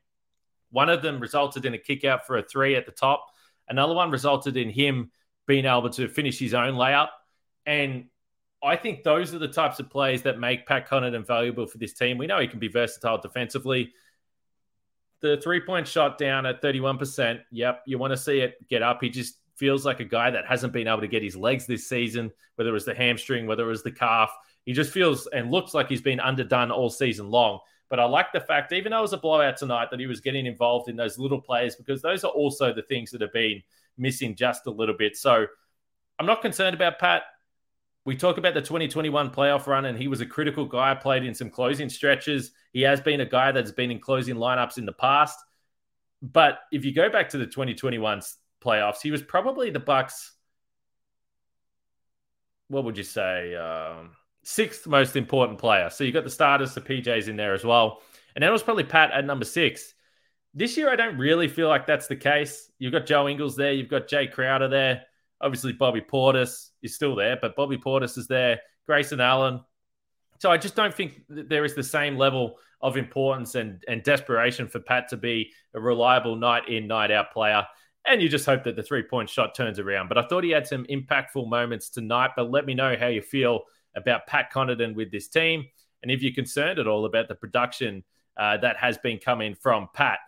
One 0.71 0.89
of 0.89 1.03
them 1.03 1.21
resulted 1.21 1.67
in 1.67 1.75
a 1.75 1.79
kick 1.79 2.05
out 2.05 2.27
for 2.27 2.39
a 2.39 2.43
three 2.43 2.77
at 2.77 2.87
the 2.87 2.93
top. 2.93 3.27
Another 3.69 3.95
one 3.95 4.11
resulted 4.11 4.57
in 4.57 4.71
him 4.71 5.11
being 5.49 5.65
able 5.65 5.91
to 5.91 6.07
finish 6.09 6.39
his 6.39 6.55
own 6.55 6.75
layup. 6.75 7.09
And 7.67 8.05
I 8.63 8.77
think 8.77 9.03
those 9.03 9.35
are 9.35 9.39
the 9.39 9.49
types 9.49 9.81
of 9.81 9.91
plays 9.91 10.23
that 10.23 10.39
make 10.39 10.67
Pat 10.67 10.89
Connaughton 10.89 11.27
valuable 11.27 11.67
for 11.67 11.79
this 11.79 11.95
team. 11.95 12.19
We 12.19 12.27
know 12.27 12.39
he 12.39 12.47
can 12.47 12.59
be 12.59 12.69
versatile 12.69 13.19
defensively. 13.19 13.93
The 15.21 15.41
three 15.43 15.61
point 15.61 15.89
shot 15.89 16.19
down 16.19 16.47
at 16.47 16.63
31%. 16.63 17.41
Yep, 17.51 17.83
you 17.87 17.99
want 17.99 18.13
to 18.13 18.17
see 18.17 18.41
it 18.41 18.69
get 18.69 18.83
up. 18.83 18.99
He 19.01 19.09
just 19.09 19.39
feels 19.57 19.85
like 19.85 20.01
a 20.01 20.05
guy 20.05 20.31
that 20.31 20.47
hasn't 20.47 20.73
been 20.73 20.87
able 20.87 21.01
to 21.01 21.09
get 21.09 21.23
his 21.23 21.35
legs 21.35 21.67
this 21.67 21.89
season, 21.89 22.31
whether 22.55 22.71
it 22.71 22.75
was 22.75 22.85
the 22.85 22.95
hamstring, 22.95 23.47
whether 23.47 23.65
it 23.65 23.69
was 23.69 23.83
the 23.83 23.91
calf. 23.91 24.31
He 24.67 24.75
just 24.75 24.93
feels 24.93 25.27
and 25.29 25.51
looks 25.51 25.73
like 25.73 25.89
he's 25.89 26.03
been 26.03 26.21
underdone 26.21 26.71
all 26.71 26.91
season 26.91 27.31
long. 27.31 27.59
But 27.89 28.01
I 28.01 28.05
like 28.05 28.33
the 28.33 28.41
fact, 28.41 28.73
even 28.73 28.91
though 28.91 28.99
it 28.99 29.03
was 29.03 29.15
a 29.15 29.19
blowout 29.19 29.57
tonight, 29.57 29.89
that 29.91 29.99
he 29.99 30.07
was 30.07 30.21
getting 30.21 30.45
involved 30.45 30.91
in 30.91 30.97
those 30.97 31.19
little 31.19 31.41
plays 31.41 31.75
because 31.75 32.03
those 32.03 32.23
are 32.23 32.31
also 32.31 32.73
the 32.73 32.83
things 32.83 33.11
that 33.13 33.23
have 33.23 33.33
been 33.33 33.63
missing 33.99 34.37
just 34.37 34.67
a 34.67 34.71
little 34.71 34.97
bit. 34.97 35.17
So 35.17 35.47
I'm 36.19 36.27
not 36.27 36.43
concerned 36.43 36.75
about 36.75 36.99
Pat. 36.99 37.23
We 38.05 38.17
talk 38.17 38.39
about 38.39 38.55
the 38.55 38.63
2021 38.63 39.31
playoff 39.31 39.67
run, 39.67 39.85
and 39.85 39.99
he 39.99 40.09
was 40.09 40.21
a 40.21 40.27
critical 40.27 40.65
guy, 40.65 40.95
played 40.95 41.25
in 41.25 41.35
some 41.35 41.51
closing 41.51 41.89
stretches. 41.89 42.53
He 42.73 42.83
has 42.83 43.01
been 43.01 43.21
a 43.21 43.27
guy 43.27 43.53
that's 43.53 43.73
been 43.73 43.91
in 43.91 44.01
closing 44.01 44.37
lineups 44.37 44.79
in 44.79 44.87
the 44.87 44.93
past. 44.93 45.39
But 46.23 46.61
if 46.73 46.85
you 46.85 46.95
go 46.95 47.11
back 47.11 47.29
to 47.31 47.39
the 47.39 47.47
2021 47.47 48.23
playoffs, 48.65 49.03
he 49.03 49.11
was 49.11 49.23
probably 49.23 49.71
the 49.71 49.81
Bucks. 49.81 50.33
What 52.69 52.85
would 52.85 52.97
you 52.97 53.05
say? 53.05 53.55
Um, 53.55 54.11
sixth 54.43 54.87
most 54.87 55.17
important 55.17 55.59
player. 55.59 55.91
So 55.91 56.05
you 56.05 56.13
got 56.13 56.25
the 56.25 56.31
starters, 56.31 56.75
the 56.75 56.81
PJs 56.81 57.29
in 57.29 57.37
there 57.37 57.55
as 57.55 57.65
well. 57.65 58.03
And 58.35 58.43
then 58.43 58.49
it 58.49 58.53
was 58.53 58.63
probably 58.63 58.85
Pat 58.85 59.11
at 59.13 59.25
number 59.25 59.45
six. 59.45 59.95
This 60.59 60.77
year, 60.77 60.91
I 60.91 60.97
don't 60.97 61.17
really 61.17 61.47
feel 61.47 61.69
like 61.69 61.87
that's 61.87 62.09
the 62.09 62.17
case. 62.17 62.69
You've 62.81 62.91
got 62.91 63.07
Joe 63.07 63.29
Ingles 63.29 63.55
there, 63.55 63.73
you've 63.73 63.89
got 63.89 64.09
Jae 64.09 64.33
Crowder 64.33 64.67
there. 64.67 65.03
Obviously, 65.41 65.73
Bobby 65.73 66.01
Portis 66.01 66.71
is 66.83 66.97
still 66.97 67.15
there, 67.15 67.39
but 67.41 67.55
Bobby 67.55 67.79
Portis 67.79 68.19
is 68.19 68.27
there, 68.27 68.59
Grayson 68.85 69.21
Allen. 69.21 69.61
So 70.41 70.51
I 70.51 70.57
just 70.57 70.75
don't 70.75 70.93
think 70.93 71.23
there 71.29 71.65
is 71.65 71.77
the 71.77 71.85
same 71.85 72.17
level 72.17 72.57
of 72.81 72.97
importance 72.97 73.55
and, 73.55 73.85
and 73.87 74.03
desperation 74.03 74.67
for 74.67 74.81
Pat 74.81 75.07
to 75.11 75.17
be 75.17 75.53
a 75.75 75.81
reliable 75.81 76.35
night 76.35 76.69
in, 76.69 76.89
night 76.89 77.13
out 77.13 77.33
player. 77.33 77.65
And 78.05 78.21
you 78.21 78.29
just 78.29 78.45
hope 78.45 78.65
that 78.65 78.75
the 78.75 78.83
three 78.83 79.05
point 79.05 79.31
shot 79.31 79.55
turns 79.55 79.79
around. 79.79 80.09
But 80.09 80.19
I 80.19 80.27
thought 80.27 80.43
he 80.43 80.51
had 80.51 80.67
some 80.67 80.87
impactful 80.87 81.49
moments 81.49 81.89
tonight. 81.89 82.31
But 82.35 82.51
let 82.51 82.67
me 82.67 82.75
know 82.75 82.97
how 82.99 83.07
you 83.07 83.23
feel 83.23 83.61
about 83.95 84.27
Pat 84.27 84.53
Connaughton 84.53 84.97
with 84.97 85.13
this 85.13 85.29
team. 85.29 85.67
And 86.03 86.11
if 86.11 86.21
you're 86.21 86.35
concerned 86.35 86.81
at 86.81 86.89
all 86.89 87.05
about 87.05 87.29
the 87.29 87.37
production 87.37 88.03
uh, 88.39 88.57
that 88.59 88.77
has 88.77 88.97
been 88.99 89.19
coming 89.19 89.55
from 89.55 89.89
Pat. 89.93 90.19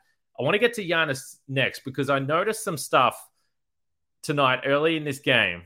I 0.41 0.43
want 0.43 0.55
to 0.55 0.59
get 0.59 0.75
to 0.75 0.87
Giannis 0.87 1.37
next 1.49 1.85
because 1.85 2.09
I 2.09 2.19
noticed 2.19 2.65
some 2.65 2.79
stuff 2.79 3.21
tonight 4.23 4.61
early 4.65 4.97
in 4.97 5.05
this 5.05 5.19
game. 5.19 5.65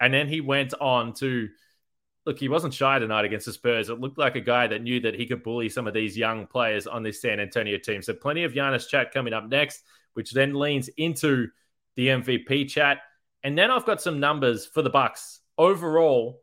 And 0.00 0.12
then 0.12 0.26
he 0.26 0.40
went 0.40 0.74
on 0.80 1.12
to 1.14 1.48
look, 2.26 2.38
he 2.38 2.48
wasn't 2.48 2.74
shy 2.74 2.98
tonight 2.98 3.24
against 3.24 3.46
the 3.46 3.52
Spurs. 3.52 3.88
It 3.88 4.00
looked 4.00 4.18
like 4.18 4.34
a 4.34 4.40
guy 4.40 4.66
that 4.66 4.82
knew 4.82 5.00
that 5.00 5.14
he 5.14 5.26
could 5.26 5.42
bully 5.42 5.68
some 5.68 5.86
of 5.86 5.94
these 5.94 6.16
young 6.16 6.46
players 6.46 6.86
on 6.86 7.02
this 7.02 7.20
San 7.20 7.38
Antonio 7.38 7.78
team. 7.78 8.02
So 8.02 8.12
plenty 8.12 8.44
of 8.44 8.52
Giannis 8.52 8.88
chat 8.88 9.12
coming 9.12 9.32
up 9.32 9.48
next, 9.48 9.82
which 10.14 10.32
then 10.32 10.54
leans 10.54 10.88
into 10.96 11.48
the 11.96 12.08
MVP 12.08 12.68
chat. 12.68 12.98
And 13.44 13.56
then 13.56 13.70
I've 13.70 13.86
got 13.86 14.02
some 14.02 14.20
numbers 14.20 14.66
for 14.66 14.82
the 14.82 14.90
Bucks 14.90 15.40
overall 15.58 16.42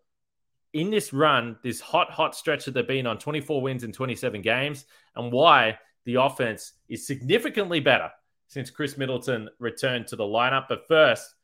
in 0.74 0.92
this 0.92 1.14
run, 1.14 1.58
this 1.64 1.80
hot, 1.80 2.12
hot 2.12 2.36
stretch 2.36 2.66
that 2.66 2.74
they've 2.74 2.88
been 2.88 3.08
on 3.08 3.18
24 3.18 3.62
wins 3.62 3.84
in 3.84 3.92
27 3.92 4.42
games, 4.42 4.86
and 5.16 5.32
why 5.32 5.78
the 6.06 6.16
offense 6.16 6.74
is 6.88 7.06
significantly 7.06 7.80
better 7.80 8.10
since 8.48 8.70
Khris 8.70 8.98
Middleton 8.98 9.50
returned 9.60 10.08
to 10.08 10.16
the 10.16 10.24
lineup. 10.24 10.66
But 10.68 10.88
first, 10.88 11.36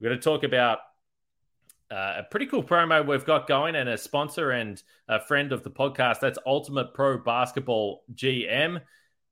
we're 0.00 0.08
going 0.08 0.20
to 0.20 0.24
talk 0.24 0.42
about 0.42 0.78
uh, 1.90 2.16
a 2.18 2.22
pretty 2.30 2.46
cool 2.46 2.62
promo 2.62 3.06
we've 3.06 3.24
got 3.24 3.46
going 3.46 3.76
and 3.76 3.88
a 3.88 3.96
sponsor 3.96 4.50
and 4.50 4.82
a 5.08 5.20
friend 5.20 5.52
of 5.52 5.62
the 5.62 5.70
podcast. 5.70 6.20
That's 6.20 6.38
Ultimate 6.44 6.92
Pro 6.94 7.18
Basketball 7.18 8.02
GM. 8.14 8.78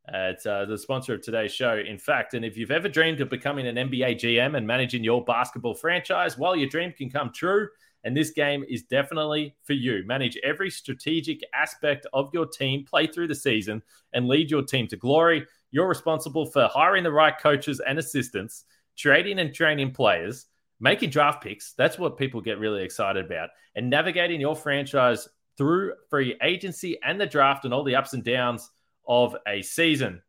Uh, 0.08 0.32
it's 0.34 0.46
uh, 0.46 0.64
the 0.64 0.76
sponsor 0.76 1.14
of 1.14 1.22
today's 1.22 1.52
show, 1.52 1.76
in 1.78 1.98
fact. 1.98 2.34
And 2.34 2.44
if 2.44 2.56
you've 2.56 2.70
ever 2.70 2.88
dreamed 2.88 3.20
of 3.20 3.30
becoming 3.30 3.66
an 3.66 3.76
NBA 3.76 4.16
GM 4.16 4.56
and 4.56 4.66
managing 4.66 5.04
your 5.04 5.24
basketball 5.24 5.74
franchise, 5.74 6.36
well, 6.36 6.56
your 6.56 6.68
dream 6.68 6.92
can 6.92 7.08
come 7.08 7.32
true. 7.32 7.68
And 8.04 8.16
this 8.16 8.30
game 8.30 8.64
is 8.68 8.82
definitely 8.82 9.54
for 9.62 9.74
you. 9.74 10.02
Manage 10.06 10.36
every 10.42 10.70
strategic 10.70 11.40
aspect 11.54 12.06
of 12.12 12.30
your 12.32 12.46
team, 12.46 12.84
play 12.84 13.06
through 13.06 13.28
the 13.28 13.34
season, 13.34 13.82
and 14.12 14.26
lead 14.26 14.50
your 14.50 14.62
team 14.62 14.88
to 14.88 14.96
glory. 14.96 15.46
You're 15.70 15.88
responsible 15.88 16.46
for 16.46 16.68
hiring 16.68 17.04
the 17.04 17.12
right 17.12 17.38
coaches 17.38 17.80
and 17.86 17.98
assistants, 17.98 18.64
trading 18.96 19.38
and 19.38 19.54
training 19.54 19.92
players, 19.92 20.46
making 20.80 21.10
draft 21.10 21.42
picks. 21.42 21.74
That's 21.74 21.98
what 21.98 22.18
people 22.18 22.40
get 22.40 22.58
really 22.58 22.82
excited 22.82 23.24
about, 23.24 23.50
and 23.76 23.88
navigating 23.88 24.40
your 24.40 24.56
franchise 24.56 25.28
through 25.56 25.94
free 26.10 26.36
agency 26.42 26.98
and 27.04 27.20
the 27.20 27.26
draft 27.26 27.64
and 27.64 27.72
all 27.72 27.84
the 27.84 27.94
ups 27.94 28.14
and 28.14 28.24
downs 28.24 28.70
of 29.06 29.36
a 29.46 29.62
season. 29.62 30.20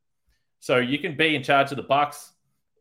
So 0.59 0.77
you 0.77 0.99
can 0.99 1.17
be 1.17 1.35
in 1.35 1.43
charge 1.43 1.71
of 1.71 1.77
the 1.77 1.83
Bucks. 1.83 2.32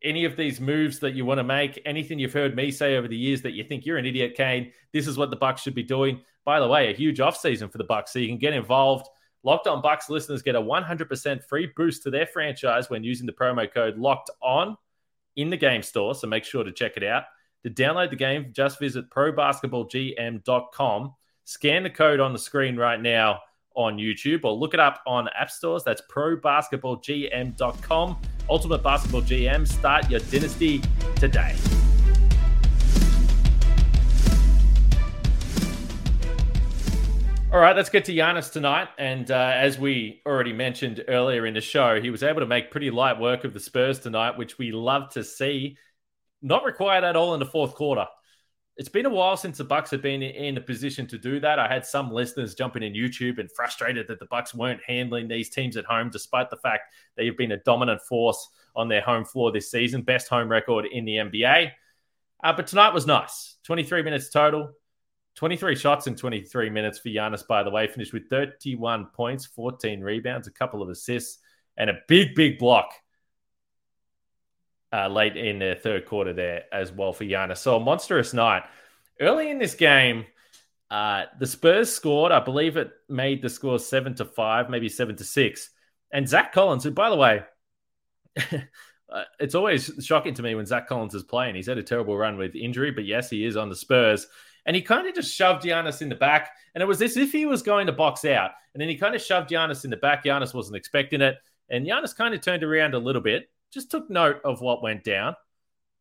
Any 0.05 0.25
of 0.25 0.37
these 0.37 0.61
moves 0.61 0.99
that 1.01 1.15
you 1.15 1.25
want 1.25 1.39
to 1.39 1.45
make, 1.45 1.81
anything 1.85 2.19
you've 2.19 2.33
heard 2.33 2.57
me 2.57 2.71
say 2.71 2.97
over 2.97 3.09
the 3.09 3.17
years 3.17 3.43
that 3.43 3.53
you 3.53 3.65
think 3.65 3.87
you're 3.87 3.99
an 3.99 4.07
idiot, 4.07 4.35
Kane, 4.37 4.73
this 4.93 5.07
is 5.07 5.17
what 5.17 5.31
the 5.31 5.37
Bucks 5.37 5.63
should 5.63 5.75
be 5.75 5.83
doing. 5.83 6.21
By 6.45 6.59
the 6.59 6.69
way, 6.69 6.91
a 6.91 6.95
huge 6.95 7.19
offseason 7.19 7.71
for 7.71 7.79
the 7.79 7.85
Bucks, 7.85 8.13
so 8.13 8.19
you 8.19 8.29
can 8.29 8.39
get 8.39 8.53
involved. 8.53 9.07
Locked 9.45 9.67
on 9.67 9.83
Bucks 9.83 10.09
listeners 10.09 10.43
get 10.43 10.55
a 10.55 10.61
100% 10.61 11.45
free 11.45 11.73
boost 11.77 12.05
to 12.05 12.11
their 12.11 12.27
franchise 12.27 12.91
when 12.91 13.05
using 13.05 13.27
the 13.27 13.33
promo 13.33 13.73
code 13.73 13.97
Locked 13.97 14.31
On 14.41 14.77
in 15.37 15.51
the 15.51 15.57
game 15.57 15.83
store. 15.83 16.15
So 16.15 16.27
make 16.27 16.45
sure 16.45 16.65
to 16.65 16.73
check 16.73 16.97
it 16.97 17.05
out. 17.05 17.25
To 17.65 17.71
download 17.71 18.11
the 18.11 18.17
game, 18.17 18.51
just 18.53 18.79
visit 18.79 19.09
probasketballgm.com. 19.11 21.15
Scan 21.45 21.83
the 21.83 21.91
code 21.91 22.21
on 22.21 22.33
the 22.33 22.39
screen 22.39 22.77
right 22.77 23.01
now 23.01 23.41
on 23.75 23.97
YouTube 23.97 24.45
or 24.45 24.53
look 24.53 24.75
it 24.75 24.81
up 24.81 25.01
on 25.07 25.29
app 25.29 25.51
stores. 25.51 25.83
That's 25.85 26.03
probasketballgm.com. 26.11 28.19
Ultimate 28.49 28.83
Basketball 28.83 29.23
GM. 29.23 29.67
Start 29.67 30.11
your 30.11 30.21
dynasty 30.21 30.83
today. 31.17 31.55
All 37.53 37.61
right, 37.61 37.77
let's 37.77 37.91
get 37.91 38.07
to 38.07 38.15
Giannis 38.15 38.51
tonight. 38.51 38.89
And 38.97 39.31
uh, 39.31 39.53
as 39.55 39.79
we 39.79 40.23
already 40.25 40.55
mentioned 40.55 41.05
earlier 41.07 41.45
in 41.45 41.53
the 41.53 41.61
show, 41.61 42.01
he 42.01 42.09
was 42.09 42.23
able 42.23 42.41
to 42.41 42.47
make 42.47 42.71
pretty 42.71 42.91
light 42.91 43.21
work 43.21 43.45
of 43.45 43.53
the 43.53 43.61
Spurs 43.61 43.99
tonight, 43.99 44.39
which 44.39 44.57
we 44.57 44.73
love 44.73 45.11
to 45.11 45.23
see. 45.23 45.77
Not 46.41 46.65
required 46.65 47.05
at 47.05 47.15
all 47.15 47.35
in 47.35 47.41
the 47.41 47.47
fourth 47.47 47.75
quarter. 47.75 48.07
It's 48.79 48.89
been 48.89 49.05
a 49.05 49.11
while 49.11 49.37
since 49.37 49.59
the 49.59 49.65
Bucks 49.65 49.91
have 49.91 50.01
been 50.01 50.23
in 50.23 50.57
a 50.57 50.61
position 50.61 51.07
to 51.09 51.19
do 51.19 51.39
that. 51.41 51.59
I 51.59 51.69
had 51.69 51.85
some 51.85 52.11
listeners 52.11 52.55
jumping 52.55 52.83
in 52.83 52.95
YouTube 52.95 53.39
and 53.39 53.51
frustrated 53.53 54.09
that 54.09 54.19
the 54.19 54.27
Bucks 54.27 54.55
weren't 54.55 54.81
handling 54.87 55.29
these 55.29 55.51
teams 55.51 55.77
at 55.77 55.85
home, 55.85 56.09
despite 56.09 56.49
the 56.49 56.57
fact 56.57 56.95
they've 57.17 57.37
been 57.37 57.53
a 57.53 57.59
dominant 57.59 58.01
force 58.01 58.49
on 58.75 58.89
their 58.89 59.03
home 59.03 59.27
floor 59.27 59.53
this 59.53 59.71
season, 59.71 60.01
best 60.01 60.29
home 60.29 60.49
record 60.49 60.87
in 60.91 61.05
the 61.05 61.17
NBA. 61.17 61.71
Uh, 62.43 62.53
but 62.55 62.67
tonight 62.67 62.95
was 62.95 63.07
nice. 63.07 63.57
23 63.65 64.03
minutes 64.03 64.31
total, 64.31 64.73
23 65.37 65.77
shots 65.77 66.07
in 66.07 66.17
23 66.17 66.71
minutes 66.71 66.99
for 66.99 67.11
Giannis, 67.11 67.47
by 67.47 67.63
the 67.63 67.71
way, 67.71 67.87
finished 67.87 68.15
with 68.15 68.29
31 68.31 69.07
points, 69.15 69.45
14 69.45 70.01
rebounds, 70.01 70.49
a 70.49 70.51
couple 70.51 70.83
of 70.83 70.89
assists, 70.89 71.39
and 71.77 71.91
a 71.91 71.99
big, 72.09 72.35
big 72.35 72.59
block 72.59 72.91
uh, 74.93 75.09
late 75.09 75.37
in 75.37 75.59
the 75.59 75.79
third 75.83 76.07
quarter 76.07 76.33
there 76.33 76.65
as 76.73 76.93
well 76.93 77.13
for 77.13 77.25
Giannis. 77.25 77.59
So 77.59 77.77
a 77.77 77.81
monstrous 77.81 78.35
night. 78.35 78.65
Early 79.21 79.51
in 79.51 79.59
this 79.59 79.75
game, 79.75 80.27
uh, 80.91 81.25
the 81.39 81.47
Spurs 81.47 81.93
scored. 81.93 82.33
I 82.33 82.41
believe 82.41 82.77
it 82.77 82.91
made 83.09 83.41
the 83.41 83.49
score 83.49 83.79
seven 83.79 84.15
to 84.17 84.25
five, 84.25 84.69
maybe 84.69 84.89
seven 84.89 85.17
to 85.17 85.25
six. 85.25 85.71
And 86.13 86.29
Zach 86.29 86.53
Collins, 86.53 86.85
who, 86.85 86.91
by 86.91 87.09
the 87.09 87.17
way, 87.17 87.43
uh, 88.37 89.25
it's 89.41 89.55
always 89.55 89.91
shocking 90.01 90.35
to 90.35 90.43
me 90.43 90.55
when 90.55 90.67
Zach 90.67 90.89
Collins 90.89 91.15
is 91.15 91.23
playing. 91.23 91.55
He's 91.55 91.69
had 91.69 91.79
a 91.79 91.83
terrible 91.83 92.17
run 92.17 92.37
with 92.37 92.55
injury, 92.55 92.91
but 92.91 93.05
yes, 93.05 93.31
he 93.31 93.45
is 93.47 93.57
on 93.57 93.69
the 93.69 93.77
Spurs 93.77 94.27
and 94.67 94.77
he 94.77 94.83
kind 94.83 95.07
of 95.07 95.15
just 95.15 95.35
shoved 95.35 95.65
Giannis 95.65 96.03
in 96.03 96.09
the 96.09 96.15
back. 96.15 96.51
And 96.75 96.83
it 96.83 96.87
was 96.87 97.03
as 97.03 97.17
if 97.17 97.33
he 97.33 97.47
was 97.47 97.63
going 97.63 97.87
to 97.87 97.93
box 97.93 98.25
out. 98.25 98.53
And 98.75 98.81
then 98.81 98.89
he 98.89 98.97
kind 98.97 99.15
of 99.15 99.21
shoved 99.21 99.51
Giannis 99.51 99.85
in 99.85 99.91
the 99.91 99.97
back. 99.97 100.25
Giannis 100.25 100.55
wasn't 100.55 100.77
expecting 100.77 101.21
it. 101.21 101.37
And 101.69 101.87
Giannis 101.87 102.17
kind 102.17 102.35
of 102.35 102.41
turned 102.41 102.63
around 102.63 102.95
a 102.95 102.99
little 102.99 103.23
bit, 103.23 103.51
just 103.73 103.91
took 103.91 104.11
note 104.11 104.41
of 104.45 104.61
what 104.61 104.83
went 104.83 105.05
down. 105.05 105.35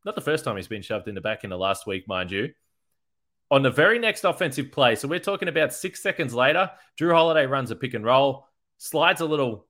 Not 0.05 0.15
the 0.15 0.21
first 0.21 0.43
time 0.43 0.55
he's 0.55 0.67
been 0.67 0.81
shoved 0.81 1.07
in 1.07 1.15
the 1.15 1.21
back 1.21 1.43
in 1.43 1.49
the 1.49 1.57
last 1.57 1.87
week, 1.87 2.07
mind 2.07 2.31
you. 2.31 2.49
On 3.49 3.61
the 3.61 3.71
very 3.71 3.99
next 3.99 4.23
offensive 4.23 4.71
play, 4.71 4.95
so 4.95 5.07
we're 5.07 5.19
talking 5.19 5.47
about 5.47 5.73
six 5.73 6.01
seconds 6.01 6.33
later, 6.33 6.71
Jrue 6.99 7.13
Holiday 7.13 7.45
runs 7.45 7.69
a 7.69 7.75
pick 7.75 7.93
and 7.93 8.05
roll, 8.05 8.47
slides 8.77 9.21
a 9.21 9.25
little 9.25 9.67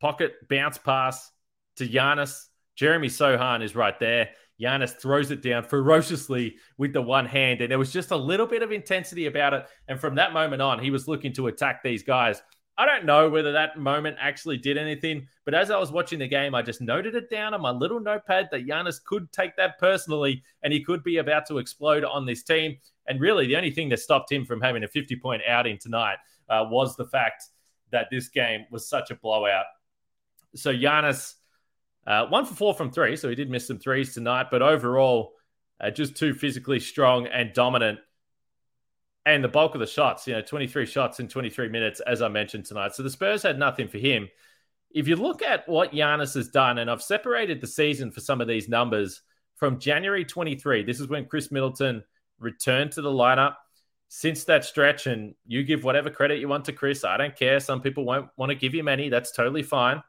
pocket 0.00 0.34
bounce 0.48 0.78
pass 0.78 1.30
to 1.76 1.88
Giannis. 1.88 2.46
Jeremy 2.76 3.08
Sochan 3.08 3.62
is 3.62 3.74
right 3.74 3.98
there. 3.98 4.30
Giannis 4.60 4.96
throws 4.96 5.30
it 5.30 5.42
down 5.42 5.64
ferociously 5.64 6.56
with 6.78 6.92
the 6.92 7.02
one 7.02 7.26
hand. 7.26 7.60
And 7.60 7.70
there 7.70 7.78
was 7.78 7.92
just 7.92 8.10
a 8.10 8.16
little 8.16 8.46
bit 8.46 8.62
of 8.62 8.70
intensity 8.70 9.26
about 9.26 9.54
it. 9.54 9.66
And 9.88 9.98
from 9.98 10.16
that 10.16 10.32
moment 10.32 10.62
on, 10.62 10.78
he 10.78 10.90
was 10.90 11.08
looking 11.08 11.32
to 11.34 11.48
attack 11.48 11.82
these 11.82 12.02
guys. 12.02 12.42
I 12.76 12.86
don't 12.86 13.04
know 13.04 13.28
whether 13.28 13.52
that 13.52 13.78
moment 13.78 14.16
actually 14.20 14.56
did 14.56 14.76
anything, 14.76 15.28
but 15.44 15.54
as 15.54 15.70
I 15.70 15.78
was 15.78 15.92
watching 15.92 16.18
the 16.18 16.26
game, 16.26 16.54
I 16.54 16.62
just 16.62 16.80
noted 16.80 17.14
it 17.14 17.30
down 17.30 17.54
on 17.54 17.60
my 17.60 17.70
little 17.70 18.00
notepad 18.00 18.48
that 18.50 18.66
Giannis 18.66 19.02
could 19.02 19.30
take 19.32 19.56
that 19.56 19.78
personally 19.78 20.42
and 20.62 20.72
he 20.72 20.82
could 20.82 21.04
be 21.04 21.18
about 21.18 21.46
to 21.46 21.58
explode 21.58 22.04
on 22.04 22.26
this 22.26 22.42
team. 22.42 22.76
And 23.06 23.20
really, 23.20 23.46
the 23.46 23.56
only 23.56 23.70
thing 23.70 23.88
that 23.90 24.00
stopped 24.00 24.32
him 24.32 24.44
from 24.44 24.60
having 24.60 24.82
a 24.82 24.88
50 24.88 25.16
point 25.16 25.42
outing 25.48 25.78
tonight 25.78 26.16
uh, 26.48 26.66
was 26.68 26.96
the 26.96 27.06
fact 27.06 27.44
that 27.92 28.08
this 28.10 28.28
game 28.28 28.66
was 28.70 28.88
such 28.88 29.10
a 29.10 29.14
blowout. 29.14 29.66
So, 30.56 30.72
Giannis 30.72 31.34
uh, 32.06 32.26
one 32.26 32.44
for 32.44 32.54
four 32.54 32.74
from 32.74 32.90
three, 32.90 33.16
so 33.16 33.28
he 33.28 33.34
did 33.34 33.50
miss 33.50 33.66
some 33.66 33.78
threes 33.78 34.12
tonight, 34.12 34.46
but 34.50 34.62
overall, 34.62 35.32
uh, 35.80 35.90
just 35.90 36.16
too 36.16 36.34
physically 36.34 36.78
strong 36.78 37.26
and 37.26 37.52
dominant. 37.52 37.98
And 39.26 39.42
the 39.42 39.48
bulk 39.48 39.74
of 39.74 39.80
the 39.80 39.86
shots, 39.86 40.26
you 40.26 40.34
know, 40.34 40.42
23 40.42 40.84
shots 40.84 41.18
in 41.18 41.28
23 41.28 41.68
minutes, 41.68 42.00
as 42.00 42.20
I 42.20 42.28
mentioned 42.28 42.66
tonight. 42.66 42.94
So 42.94 43.02
the 43.02 43.10
Spurs 43.10 43.42
had 43.42 43.58
nothing 43.58 43.88
for 43.88 43.98
him. 43.98 44.28
If 44.90 45.08
you 45.08 45.16
look 45.16 45.42
at 45.42 45.68
what 45.68 45.92
Giannis 45.92 46.34
has 46.34 46.48
done, 46.48 46.78
and 46.78 46.90
I've 46.90 47.02
separated 47.02 47.60
the 47.60 47.66
season 47.66 48.10
for 48.10 48.20
some 48.20 48.40
of 48.40 48.48
these 48.48 48.68
numbers 48.68 49.22
from 49.56 49.80
January 49.80 50.24
23, 50.24 50.84
this 50.84 51.00
is 51.00 51.08
when 51.08 51.24
Khris 51.24 51.50
Middleton 51.50 52.04
returned 52.38 52.92
to 52.92 53.02
the 53.02 53.10
lineup. 53.10 53.56
Since 54.08 54.44
that 54.44 54.64
stretch, 54.64 55.06
and 55.06 55.34
you 55.46 55.64
give 55.64 55.82
whatever 55.82 56.10
credit 56.10 56.38
you 56.38 56.46
want 56.46 56.66
to 56.66 56.72
Khris, 56.72 57.04
I 57.04 57.16
don't 57.16 57.34
care. 57.34 57.58
Some 57.58 57.80
people 57.80 58.04
won't 58.04 58.28
want 58.36 58.50
to 58.50 58.54
give 58.54 58.74
him 58.74 58.84
many. 58.84 59.08
That's 59.08 59.32
totally 59.32 59.62
fine. 59.62 60.02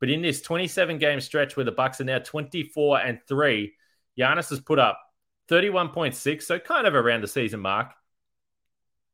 But 0.00 0.10
in 0.10 0.22
this 0.22 0.42
27 0.42 0.98
game 0.98 1.20
stretch 1.20 1.56
where 1.56 1.64
the 1.64 1.72
Bucks 1.72 2.00
are 2.00 2.04
now 2.04 2.18
24 2.18 3.00
and 3.00 3.20
3, 3.28 3.72
Giannis 4.18 4.50
has 4.50 4.60
put 4.60 4.78
up 4.78 5.00
31.6, 5.48 6.42
so 6.42 6.58
kind 6.58 6.86
of 6.86 6.94
around 6.94 7.22
the 7.22 7.28
season 7.28 7.60
mark. 7.60 7.92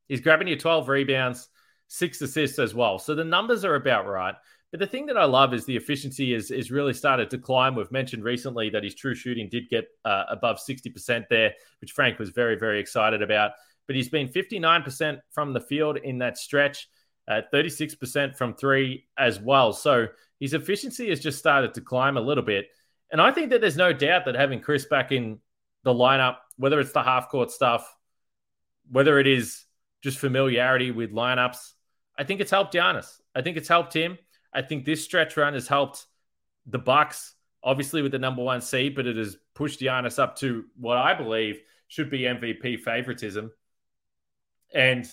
He's 0.09 0.21
grabbing 0.21 0.49
you 0.49 0.57
12 0.57 0.89
rebounds, 0.89 1.49
six 1.89 2.21
assists 2.21 2.59
as 2.59 2.75
well. 2.75 2.99
So 2.99 3.15
the 3.15 3.25
numbers 3.25 3.65
are 3.65 3.75
about 3.75 4.07
right. 4.07 4.35
But 4.71 4.81
the 4.81 4.87
thing 4.87 5.07
that 5.07 5.17
I 5.17 5.25
love 5.25 5.55
is 5.55 5.65
the 5.65 5.77
efficiency 5.77 6.35
is, 6.35 6.51
is 6.51 6.71
really 6.71 6.93
started 6.93 7.31
to 7.31 7.39
climb. 7.39 7.75
We've 7.75 7.91
mentioned 7.93 8.25
recently 8.25 8.69
that 8.71 8.83
his 8.83 8.95
true 8.95 9.15
shooting 9.15 9.49
did 9.49 9.69
get 9.69 9.87
uh, 10.05 10.25
above 10.29 10.59
60% 10.59 11.25
there, 11.31 11.53
which 11.81 11.93
Frank 11.93 12.19
was 12.19 12.31
very, 12.31 12.57
very 12.59 12.81
excited 12.81 13.23
about. 13.23 13.53
But 13.87 13.97
he's 13.97 14.09
been 14.09 14.29
59% 14.29 15.21
from 15.31 15.53
the 15.53 15.61
field 15.61 15.99
in 15.99 16.19
that 16.19 16.37
stretch, 16.37 16.89
uh, 17.29 17.43
36% 17.55 18.37
from 18.37 18.55
three 18.55 19.07
as 19.17 19.39
well. 19.41 19.73
So 19.73 20.09
his 20.41 20.53
efficiency 20.53 21.11
has 21.11 21.21
just 21.21 21.39
started 21.39 21.75
to 21.75 21.81
climb 21.81 22.17
a 22.17 22.21
little 22.21 22.45
bit. 22.45 22.67
And 23.13 23.21
I 23.21 23.31
think 23.31 23.51
that 23.51 23.61
there's 23.61 23.77
no 23.77 23.93
doubt 23.93 24.25
that 24.25 24.35
having 24.35 24.61
Khris 24.61 24.87
back 24.87 25.13
in 25.13 25.39
the 25.85 25.95
lineup, 25.95 26.39
whether 26.57 26.81
it's 26.81 26.93
the 26.93 27.05
half 27.05 27.29
court 27.29 27.53
stuff, 27.53 27.95
whether 28.91 29.21
it 29.21 29.29
is 29.29 29.65
just 30.07 30.19
familiarity 30.19 30.93
with 30.93 31.13
lineups, 31.13 31.73
I 32.17 32.23
think 32.23 32.41
it's 32.41 32.53
helped 32.53 32.73
Giannis. 32.73 33.21
I 33.35 33.43
think 33.43 33.57
it's 33.57 33.67
helped 33.67 33.93
him. 33.93 34.17
I 34.55 34.63
think 34.63 34.85
this 34.85 35.03
stretch 35.03 35.37
run 35.37 35.55
has 35.55 35.67
helped 35.67 36.07
the 36.65 36.79
Bucks, 36.79 37.35
obviously 37.61 38.03
with 38.03 38.13
the 38.13 38.19
number 38.21 38.41
one 38.41 38.61
seed, 38.61 38.95
but 38.95 39.09
it 39.09 39.17
has 39.17 39.37
pushed 39.57 39.81
Giannis 39.81 40.21
up 40.21 40.37
to 40.37 40.67
what 40.79 40.97
I 40.97 41.13
believe 41.13 41.61
should 41.89 42.09
be 42.09 42.21
MVP 42.21 42.79
favoritism. 42.83 43.51
And 44.73 45.11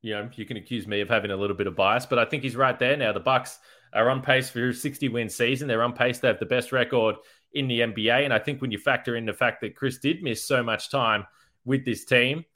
you 0.00 0.14
know, 0.14 0.30
you 0.34 0.46
can 0.46 0.56
accuse 0.56 0.86
me 0.86 1.02
of 1.02 1.10
having 1.10 1.30
a 1.30 1.36
little 1.36 1.54
bit 1.54 1.66
of 1.66 1.76
bias, 1.76 2.06
but 2.06 2.18
I 2.18 2.24
think 2.24 2.42
he's 2.42 2.56
right 2.56 2.78
there 2.78 2.96
now. 2.96 3.12
The 3.12 3.20
Bucks 3.20 3.58
are 3.92 4.08
on 4.08 4.22
pace 4.22 4.48
for 4.48 4.70
a 4.70 4.72
60 4.72 5.10
win 5.10 5.28
season. 5.28 5.68
They're 5.68 5.82
on 5.82 5.92
pace 5.92 6.20
to 6.20 6.28
have 6.28 6.38
the 6.38 6.46
best 6.46 6.72
record 6.72 7.16
in 7.52 7.68
the 7.68 7.80
NBA. 7.80 8.24
And 8.24 8.32
I 8.32 8.38
think 8.38 8.62
when 8.62 8.70
you 8.70 8.78
factor 8.78 9.16
in 9.16 9.26
the 9.26 9.34
fact 9.34 9.60
that 9.60 9.76
Khris 9.76 9.98
did 9.98 10.22
miss 10.22 10.42
so 10.42 10.62
much 10.62 10.90
time 10.90 11.26
with 11.66 11.84
this 11.84 12.06
team, 12.06 12.46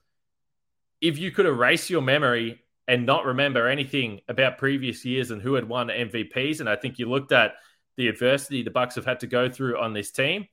if 1.04 1.18
you 1.18 1.30
could 1.30 1.44
erase 1.44 1.90
your 1.90 2.00
memory 2.00 2.58
and 2.88 3.04
not 3.04 3.26
remember 3.26 3.68
anything 3.68 4.20
about 4.26 4.56
previous 4.56 5.04
years 5.04 5.30
and 5.30 5.42
who 5.42 5.52
had 5.52 5.68
won 5.68 5.88
MVPs, 5.88 6.60
and 6.60 6.68
I 6.68 6.76
think 6.76 6.98
you 6.98 7.10
looked 7.10 7.30
at 7.30 7.52
the 7.98 8.08
adversity 8.08 8.62
the 8.62 8.70
Bucks 8.70 8.94
have 8.94 9.04
had 9.04 9.20
to 9.20 9.26
go 9.26 9.50
through 9.50 9.78
on 9.78 9.92
this 9.92 10.10
team, 10.10 10.46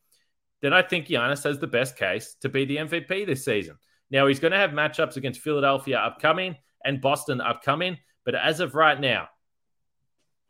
then 0.61 0.73
I 0.73 0.81
think 0.81 1.07
Giannis 1.07 1.45
has 1.45 1.59
the 1.59 1.67
best 1.67 1.95
case 1.95 2.35
to 2.41 2.49
be 2.49 2.65
the 2.65 2.77
MVP 2.77 3.25
this 3.25 3.45
season. 3.45 3.77
Now 4.09 4.27
he's 4.27 4.41
going 4.41 4.51
to 4.51 4.57
have 4.57 4.71
matchups 4.71 5.15
against 5.15 5.39
Philadelphia 5.39 5.97
upcoming 5.97 6.57
and 6.83 6.99
Boston 6.99 7.39
upcoming, 7.39 7.97
but 8.25 8.35
as 8.35 8.59
of 8.59 8.75
right 8.75 8.99
now, 8.99 9.29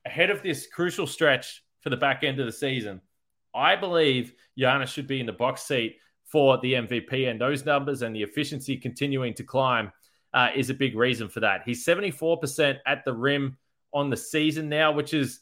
ahead 0.03 0.31
of 0.31 0.41
this 0.41 0.65
crucial 0.65 1.05
stretch 1.05 1.63
for 1.81 1.91
the 1.91 1.97
back 1.97 2.23
end 2.23 2.39
of 2.39 2.47
the 2.47 2.51
season, 2.51 3.01
I 3.53 3.75
believe 3.75 4.33
Giannis 4.57 4.87
should 4.87 5.05
be 5.05 5.19
in 5.19 5.27
the 5.27 5.31
box 5.31 5.61
seat 5.61 5.97
for 6.31 6.57
the 6.59 6.73
MVP, 6.73 7.29
and 7.29 7.39
those 7.39 7.65
numbers 7.65 8.01
and 8.01 8.15
the 8.15 8.23
efficiency 8.23 8.77
continuing 8.77 9.33
to 9.33 9.43
climb 9.43 9.91
uh, 10.33 10.49
is 10.55 10.69
a 10.69 10.73
big 10.73 10.95
reason 10.95 11.27
for 11.27 11.41
that. 11.41 11.63
He's 11.65 11.85
74% 11.85 12.77
at 12.85 13.03
the 13.03 13.13
rim 13.13 13.57
on 13.93 14.09
the 14.09 14.17
season 14.17 14.69
now, 14.69 14.93
which 14.93 15.13
is 15.13 15.41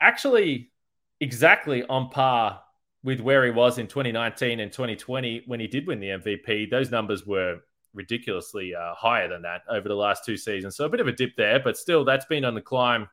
actually 0.00 0.72
exactly 1.20 1.84
on 1.84 2.10
par 2.10 2.60
with 3.04 3.20
where 3.20 3.44
he 3.44 3.50
was 3.50 3.78
in 3.78 3.86
2019 3.86 4.60
and 4.60 4.72
2020 4.72 5.44
when 5.46 5.60
he 5.60 5.66
did 5.68 5.86
win 5.86 6.00
the 6.00 6.08
MVP. 6.08 6.70
Those 6.70 6.90
numbers 6.90 7.26
were 7.26 7.58
ridiculously 7.94 8.74
uh, 8.74 8.94
higher 8.94 9.28
than 9.28 9.42
that 9.42 9.62
over 9.68 9.88
the 9.88 9.94
last 9.94 10.24
two 10.24 10.36
seasons. 10.36 10.76
So 10.76 10.84
a 10.84 10.88
bit 10.88 11.00
of 11.00 11.08
a 11.08 11.12
dip 11.12 11.36
there, 11.36 11.60
but 11.60 11.76
still, 11.76 12.04
that's 12.04 12.24
been 12.26 12.44
on 12.44 12.54
the 12.54 12.60
climb 12.60 13.08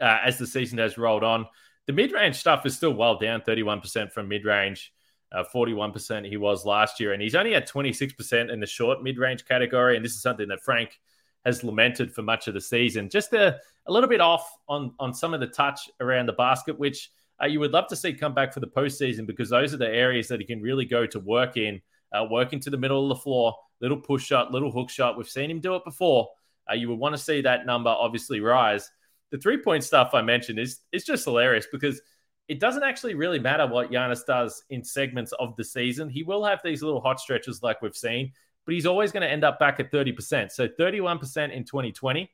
uh, 0.00 0.18
as 0.24 0.38
the 0.38 0.46
season 0.46 0.78
has 0.78 0.98
rolled 0.98 1.24
on. 1.24 1.46
The 1.86 1.92
mid 1.92 2.12
range 2.12 2.36
stuff 2.36 2.66
is 2.66 2.76
still 2.76 2.94
well 2.94 3.18
down 3.18 3.42
31% 3.42 4.12
from 4.12 4.28
mid 4.28 4.44
range, 4.44 4.92
uh, 5.32 5.44
41% 5.54 6.26
he 6.26 6.36
was 6.36 6.64
last 6.64 7.00
year. 7.00 7.12
And 7.12 7.22
he's 7.22 7.34
only 7.34 7.54
at 7.54 7.68
26% 7.68 8.50
in 8.50 8.60
the 8.60 8.66
short 8.66 9.02
mid 9.02 9.18
range 9.18 9.44
category. 9.44 9.96
And 9.96 10.04
this 10.04 10.12
is 10.12 10.22
something 10.22 10.48
that 10.48 10.62
Frank 10.62 10.98
has 11.44 11.62
lamented 11.62 12.14
for 12.14 12.22
much 12.22 12.48
of 12.48 12.54
the 12.54 12.60
season. 12.60 13.08
Just 13.08 13.32
a, 13.32 13.58
a 13.86 13.92
little 13.92 14.08
bit 14.08 14.20
off 14.20 14.56
on, 14.68 14.92
on 14.98 15.14
some 15.14 15.34
of 15.34 15.40
the 15.40 15.46
touch 15.46 15.88
around 16.00 16.26
the 16.26 16.32
basket, 16.32 16.78
which 16.78 17.10
uh, 17.42 17.46
you 17.46 17.60
would 17.60 17.72
love 17.72 17.86
to 17.88 17.96
see 17.96 18.12
come 18.12 18.34
back 18.34 18.52
for 18.52 18.60
the 18.60 18.66
postseason 18.66 19.26
because 19.26 19.50
those 19.50 19.74
are 19.74 19.78
the 19.78 19.88
areas 19.88 20.28
that 20.28 20.40
he 20.40 20.46
can 20.46 20.60
really 20.60 20.84
go 20.84 21.06
to 21.06 21.20
work 21.20 21.56
in, 21.56 21.80
uh, 22.12 22.24
work 22.30 22.52
into 22.52 22.70
the 22.70 22.76
middle 22.76 23.10
of 23.10 23.16
the 23.16 23.22
floor, 23.22 23.54
little 23.80 23.96
push 23.96 24.24
shot, 24.24 24.52
little 24.52 24.70
hook 24.70 24.90
shot. 24.90 25.16
We've 25.16 25.28
seen 25.28 25.50
him 25.50 25.60
do 25.60 25.74
it 25.76 25.84
before. 25.84 26.28
Uh, 26.70 26.74
you 26.74 26.88
would 26.88 26.98
want 26.98 27.14
to 27.14 27.20
see 27.20 27.40
that 27.42 27.66
number 27.66 27.90
obviously 27.90 28.40
rise. 28.40 28.90
The 29.30 29.38
three 29.38 29.58
point 29.58 29.84
stuff 29.84 30.14
I 30.14 30.22
mentioned 30.22 30.58
is 30.58 30.80
is 30.92 31.04
just 31.04 31.24
hilarious 31.24 31.66
because 31.70 32.00
it 32.48 32.60
doesn't 32.60 32.84
actually 32.84 33.14
really 33.14 33.38
matter 33.38 33.66
what 33.66 33.90
Giannis 33.90 34.24
does 34.24 34.62
in 34.70 34.84
segments 34.84 35.32
of 35.32 35.56
the 35.56 35.64
season. 35.64 36.08
He 36.08 36.22
will 36.22 36.44
have 36.44 36.60
these 36.62 36.82
little 36.82 37.00
hot 37.00 37.18
stretches 37.18 37.62
like 37.62 37.82
we've 37.82 37.96
seen, 37.96 38.32
but 38.64 38.74
he's 38.74 38.86
always 38.86 39.12
going 39.12 39.22
to 39.22 39.30
end 39.30 39.44
up 39.44 39.58
back 39.58 39.80
at 39.80 39.90
30%. 39.90 40.52
So 40.52 40.68
31% 40.68 41.52
in 41.52 41.64
2020, 41.64 42.30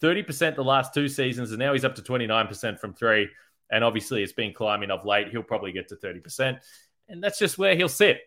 30% 0.00 0.54
the 0.54 0.64
last 0.64 0.94
two 0.94 1.08
seasons, 1.08 1.50
and 1.50 1.58
now 1.58 1.72
he's 1.72 1.84
up 1.84 1.94
to 1.96 2.02
29% 2.02 2.78
from 2.78 2.94
three. 2.94 3.28
And 3.70 3.84
obviously, 3.84 4.22
it's 4.22 4.32
been 4.32 4.54
climbing 4.54 4.90
of 4.90 5.04
late. 5.04 5.28
He'll 5.28 5.42
probably 5.42 5.72
get 5.72 5.88
to 5.88 5.96
30%. 5.96 6.58
And 7.08 7.22
that's 7.22 7.38
just 7.38 7.58
where 7.58 7.76
he'll 7.76 7.88
sit. 7.88 8.20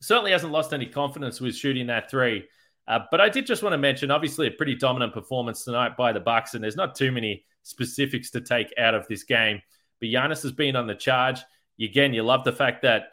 Certainly 0.00 0.32
hasn't 0.32 0.52
lost 0.52 0.72
any 0.72 0.86
confidence 0.86 1.40
with 1.40 1.54
shooting 1.54 1.86
that 1.88 2.10
three. 2.10 2.44
Uh, 2.88 3.00
but 3.10 3.20
I 3.20 3.28
did 3.28 3.46
just 3.46 3.62
want 3.62 3.74
to 3.74 3.78
mention, 3.78 4.10
obviously, 4.10 4.48
a 4.48 4.50
pretty 4.50 4.74
dominant 4.74 5.12
performance 5.12 5.64
tonight 5.64 5.96
by 5.96 6.12
the 6.12 6.20
Bucks, 6.20 6.54
and 6.54 6.64
there's 6.64 6.76
not 6.76 6.94
too 6.94 7.12
many 7.12 7.44
specifics 7.62 8.30
to 8.30 8.40
take 8.40 8.72
out 8.78 8.94
of 8.94 9.06
this 9.08 9.24
game. 9.24 9.60
But 10.00 10.08
Giannis 10.08 10.42
has 10.42 10.52
been 10.52 10.76
on 10.76 10.86
the 10.86 10.94
charge. 10.94 11.40
Again, 11.80 12.14
you 12.14 12.22
love 12.22 12.44
the 12.44 12.52
fact 12.52 12.82
that 12.82 13.08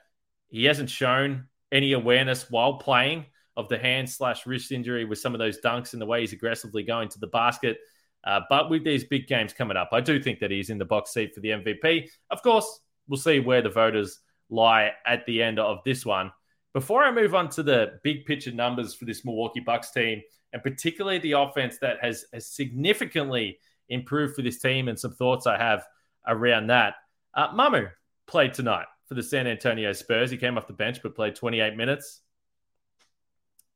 he 0.47 0.65
hasn't 0.65 0.89
shown 0.89 1.45
any 1.71 1.93
awareness 1.93 2.49
while 2.49 2.75
playing 2.75 3.25
of 3.57 3.69
the 3.69 3.77
hand 3.77 4.09
slash 4.09 4.45
wrist 4.45 4.71
injury 4.71 5.05
with 5.05 5.19
some 5.19 5.33
of 5.33 5.39
those 5.39 5.59
dunks 5.61 5.93
and 5.93 6.01
the 6.01 6.05
way 6.05 6.21
he's 6.21 6.33
aggressively 6.33 6.83
going 6.83 7.09
to 7.09 7.19
the 7.19 7.27
basket. 7.27 7.77
Uh, 8.23 8.41
but 8.49 8.69
with 8.69 8.83
these 8.83 9.03
big 9.03 9.27
games 9.27 9.53
coming 9.53 9.77
up, 9.77 9.89
I 9.91 10.01
do 10.01 10.21
think 10.21 10.39
that 10.39 10.51
he's 10.51 10.69
in 10.69 10.77
the 10.77 10.85
box 10.85 11.13
seat 11.13 11.33
for 11.33 11.41
the 11.41 11.49
MVP. 11.49 12.09
Of 12.31 12.41
course, 12.41 12.79
we'll 13.07 13.19
see 13.19 13.39
where 13.39 13.61
the 13.61 13.69
voters 13.69 14.19
lie 14.49 14.91
at 15.05 15.25
the 15.25 15.41
end 15.41 15.59
of 15.59 15.79
this 15.85 16.05
one. 16.05 16.31
Before 16.73 17.03
I 17.03 17.11
move 17.11 17.35
on 17.35 17.49
to 17.51 17.63
the 17.63 17.99
big 18.03 18.25
picture 18.25 18.51
numbers 18.51 18.93
for 18.93 19.05
this 19.05 19.23
Milwaukee 19.23 19.61
Bucks 19.61 19.91
team, 19.91 20.21
and 20.53 20.61
particularly 20.61 21.19
the 21.19 21.33
offense 21.33 21.77
that 21.79 21.97
has, 22.01 22.25
has 22.33 22.47
significantly 22.47 23.59
improved 23.89 24.35
for 24.35 24.41
this 24.41 24.59
team, 24.59 24.87
and 24.87 24.99
some 24.99 25.13
thoughts 25.13 25.47
I 25.47 25.57
have 25.57 25.85
around 26.27 26.67
that. 26.67 26.95
Uh, 27.33 27.53
Mamu 27.53 27.89
played 28.27 28.53
tonight 28.53 28.87
for 29.07 29.13
the 29.13 29.23
San 29.23 29.47
Antonio 29.47 29.93
Spurs. 29.93 30.31
He 30.31 30.37
came 30.37 30.57
off 30.57 30.67
the 30.67 30.73
bench 30.73 31.01
but 31.03 31.15
played 31.15 31.35
28 31.35 31.75
minutes, 31.75 32.21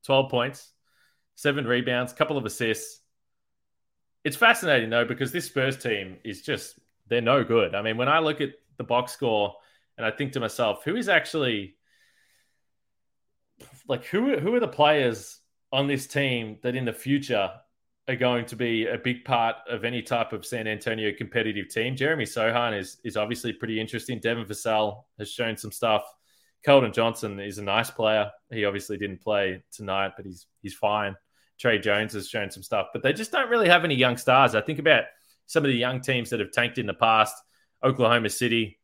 12 0.06 0.30
points, 0.30 0.72
seven 1.36 1.66
rebounds, 1.66 2.14
couple 2.14 2.38
of 2.38 2.46
assists. 2.46 3.02
It's 4.24 4.36
fascinating 4.36 4.90
though 4.90 5.06
because 5.06 5.32
this 5.32 5.46
Spurs 5.46 5.78
team 5.78 6.18
is 6.24 6.42
just 6.42 6.78
they're 7.08 7.22
no 7.22 7.44
good. 7.44 7.76
I 7.76 7.82
mean, 7.82 7.98
when 7.98 8.10
I 8.10 8.20
look 8.20 8.42
at 8.42 8.52
the 8.78 8.84
box 8.84 9.12
score 9.14 9.56
and 9.98 10.06
I 10.06 10.12
think 10.12 10.34
to 10.34 10.40
myself, 10.40 10.84
who 10.84 10.96
is 10.96 11.10
actually 11.10 11.76
like 13.88 14.06
who 14.06 14.38
who 14.38 14.54
are 14.56 14.60
the 14.60 14.68
players 14.68 15.40
on 15.72 15.88
this 15.88 16.08
team 16.08 16.58
that 16.64 16.76
in 16.76 16.86
the 16.86 16.94
future 16.94 17.52
are 18.10 18.16
going 18.18 18.46
to 18.48 18.58
be 18.58 18.88
a 18.88 18.98
big 18.98 19.24
part 19.24 19.56
of 19.70 19.86
any 19.86 20.02
type 20.02 20.34
of 20.34 20.46
San 20.46 20.68
Antonio 20.68 21.14
competitive 21.18 21.70
team. 21.70 21.96
Jeremy 21.96 22.26
Sochan 22.26 22.78
is 22.78 22.98
is 23.06 23.16
obviously 23.16 23.54
pretty 23.54 23.80
interesting. 23.80 24.20
Devin 24.20 24.46
Vassell 24.46 25.04
has 25.18 25.32
shown 25.32 25.56
some 25.56 25.72
stuff. 25.72 26.04
Keldon 26.68 26.94
Johnson 26.94 27.40
is 27.40 27.58
a 27.60 27.64
nice 27.64 27.90
player. 27.90 28.30
He 28.52 28.66
obviously 28.66 28.98
didn't 28.98 29.22
play 29.22 29.64
tonight, 29.72 30.14
but 30.18 30.26
he's 30.26 30.48
he's 30.62 30.74
fine. 30.74 31.16
Tre 31.58 31.80
Jones 31.80 32.14
has 32.14 32.28
shown 32.28 32.52
some 32.52 32.64
stuff, 32.64 32.88
but 32.92 33.04
they 33.04 33.14
just 33.14 33.32
don't 33.32 33.50
really 33.50 33.70
have 33.70 33.86
any 33.86 33.96
young 33.96 34.18
stars. 34.18 34.56
I 34.56 34.62
think 34.62 34.80
about 34.80 35.04
some 35.46 35.64
of 35.64 35.70
the 35.70 35.78
young 35.78 36.02
teams 36.02 36.30
that 36.32 36.40
have 36.40 36.52
tanked 36.52 36.78
in 36.78 36.86
the 36.86 36.94
past. 36.94 37.36
Oklahoma 37.82 38.30
City, 38.30 38.78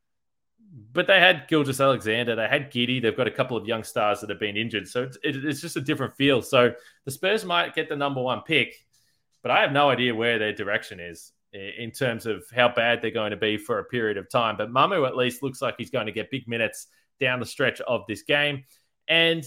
but 0.93 1.05
they 1.05 1.19
had 1.19 1.49
Gilgeous-Alexander, 1.49 2.35
they 2.35 2.47
had 2.47 2.71
Giddey, 2.71 3.01
they've 3.01 3.15
got 3.15 3.27
a 3.27 3.31
couple 3.31 3.57
of 3.57 3.65
young 3.65 3.83
stars 3.83 4.21
that 4.21 4.29
have 4.29 4.39
been 4.39 4.55
injured, 4.55 4.87
so 4.87 5.03
it's, 5.03 5.17
it's 5.23 5.59
just 5.59 5.75
a 5.75 5.81
different 5.81 6.15
feel. 6.15 6.41
So 6.41 6.73
the 7.03 7.11
Spurs 7.11 7.43
might 7.43 7.75
get 7.75 7.89
the 7.89 7.95
number 7.97 8.21
one 8.21 8.41
pick, 8.41 8.84
but 9.45 9.51
I 9.51 9.61
have 9.61 9.71
no 9.71 9.91
idea 9.91 10.15
where 10.15 10.39
their 10.39 10.53
direction 10.53 10.99
is 10.99 11.31
in 11.53 11.91
terms 11.91 12.25
of 12.25 12.43
how 12.51 12.67
bad 12.67 12.99
they're 12.99 13.11
going 13.11 13.29
to 13.29 13.37
be 13.37 13.57
for 13.57 13.77
a 13.77 13.83
period 13.83 14.17
of 14.17 14.27
time. 14.27 14.57
But 14.57 14.71
Mamu 14.71 15.07
at 15.07 15.15
least 15.15 15.43
looks 15.43 15.61
like 15.61 15.75
he's 15.77 15.91
going 15.91 16.07
to 16.07 16.11
get 16.11 16.31
big 16.31 16.47
minutes 16.47 16.87
down 17.19 17.39
the 17.39 17.45
stretch 17.45 17.79
of 17.81 18.05
this 18.07 18.23
game. 18.23 18.63
And, 19.07 19.45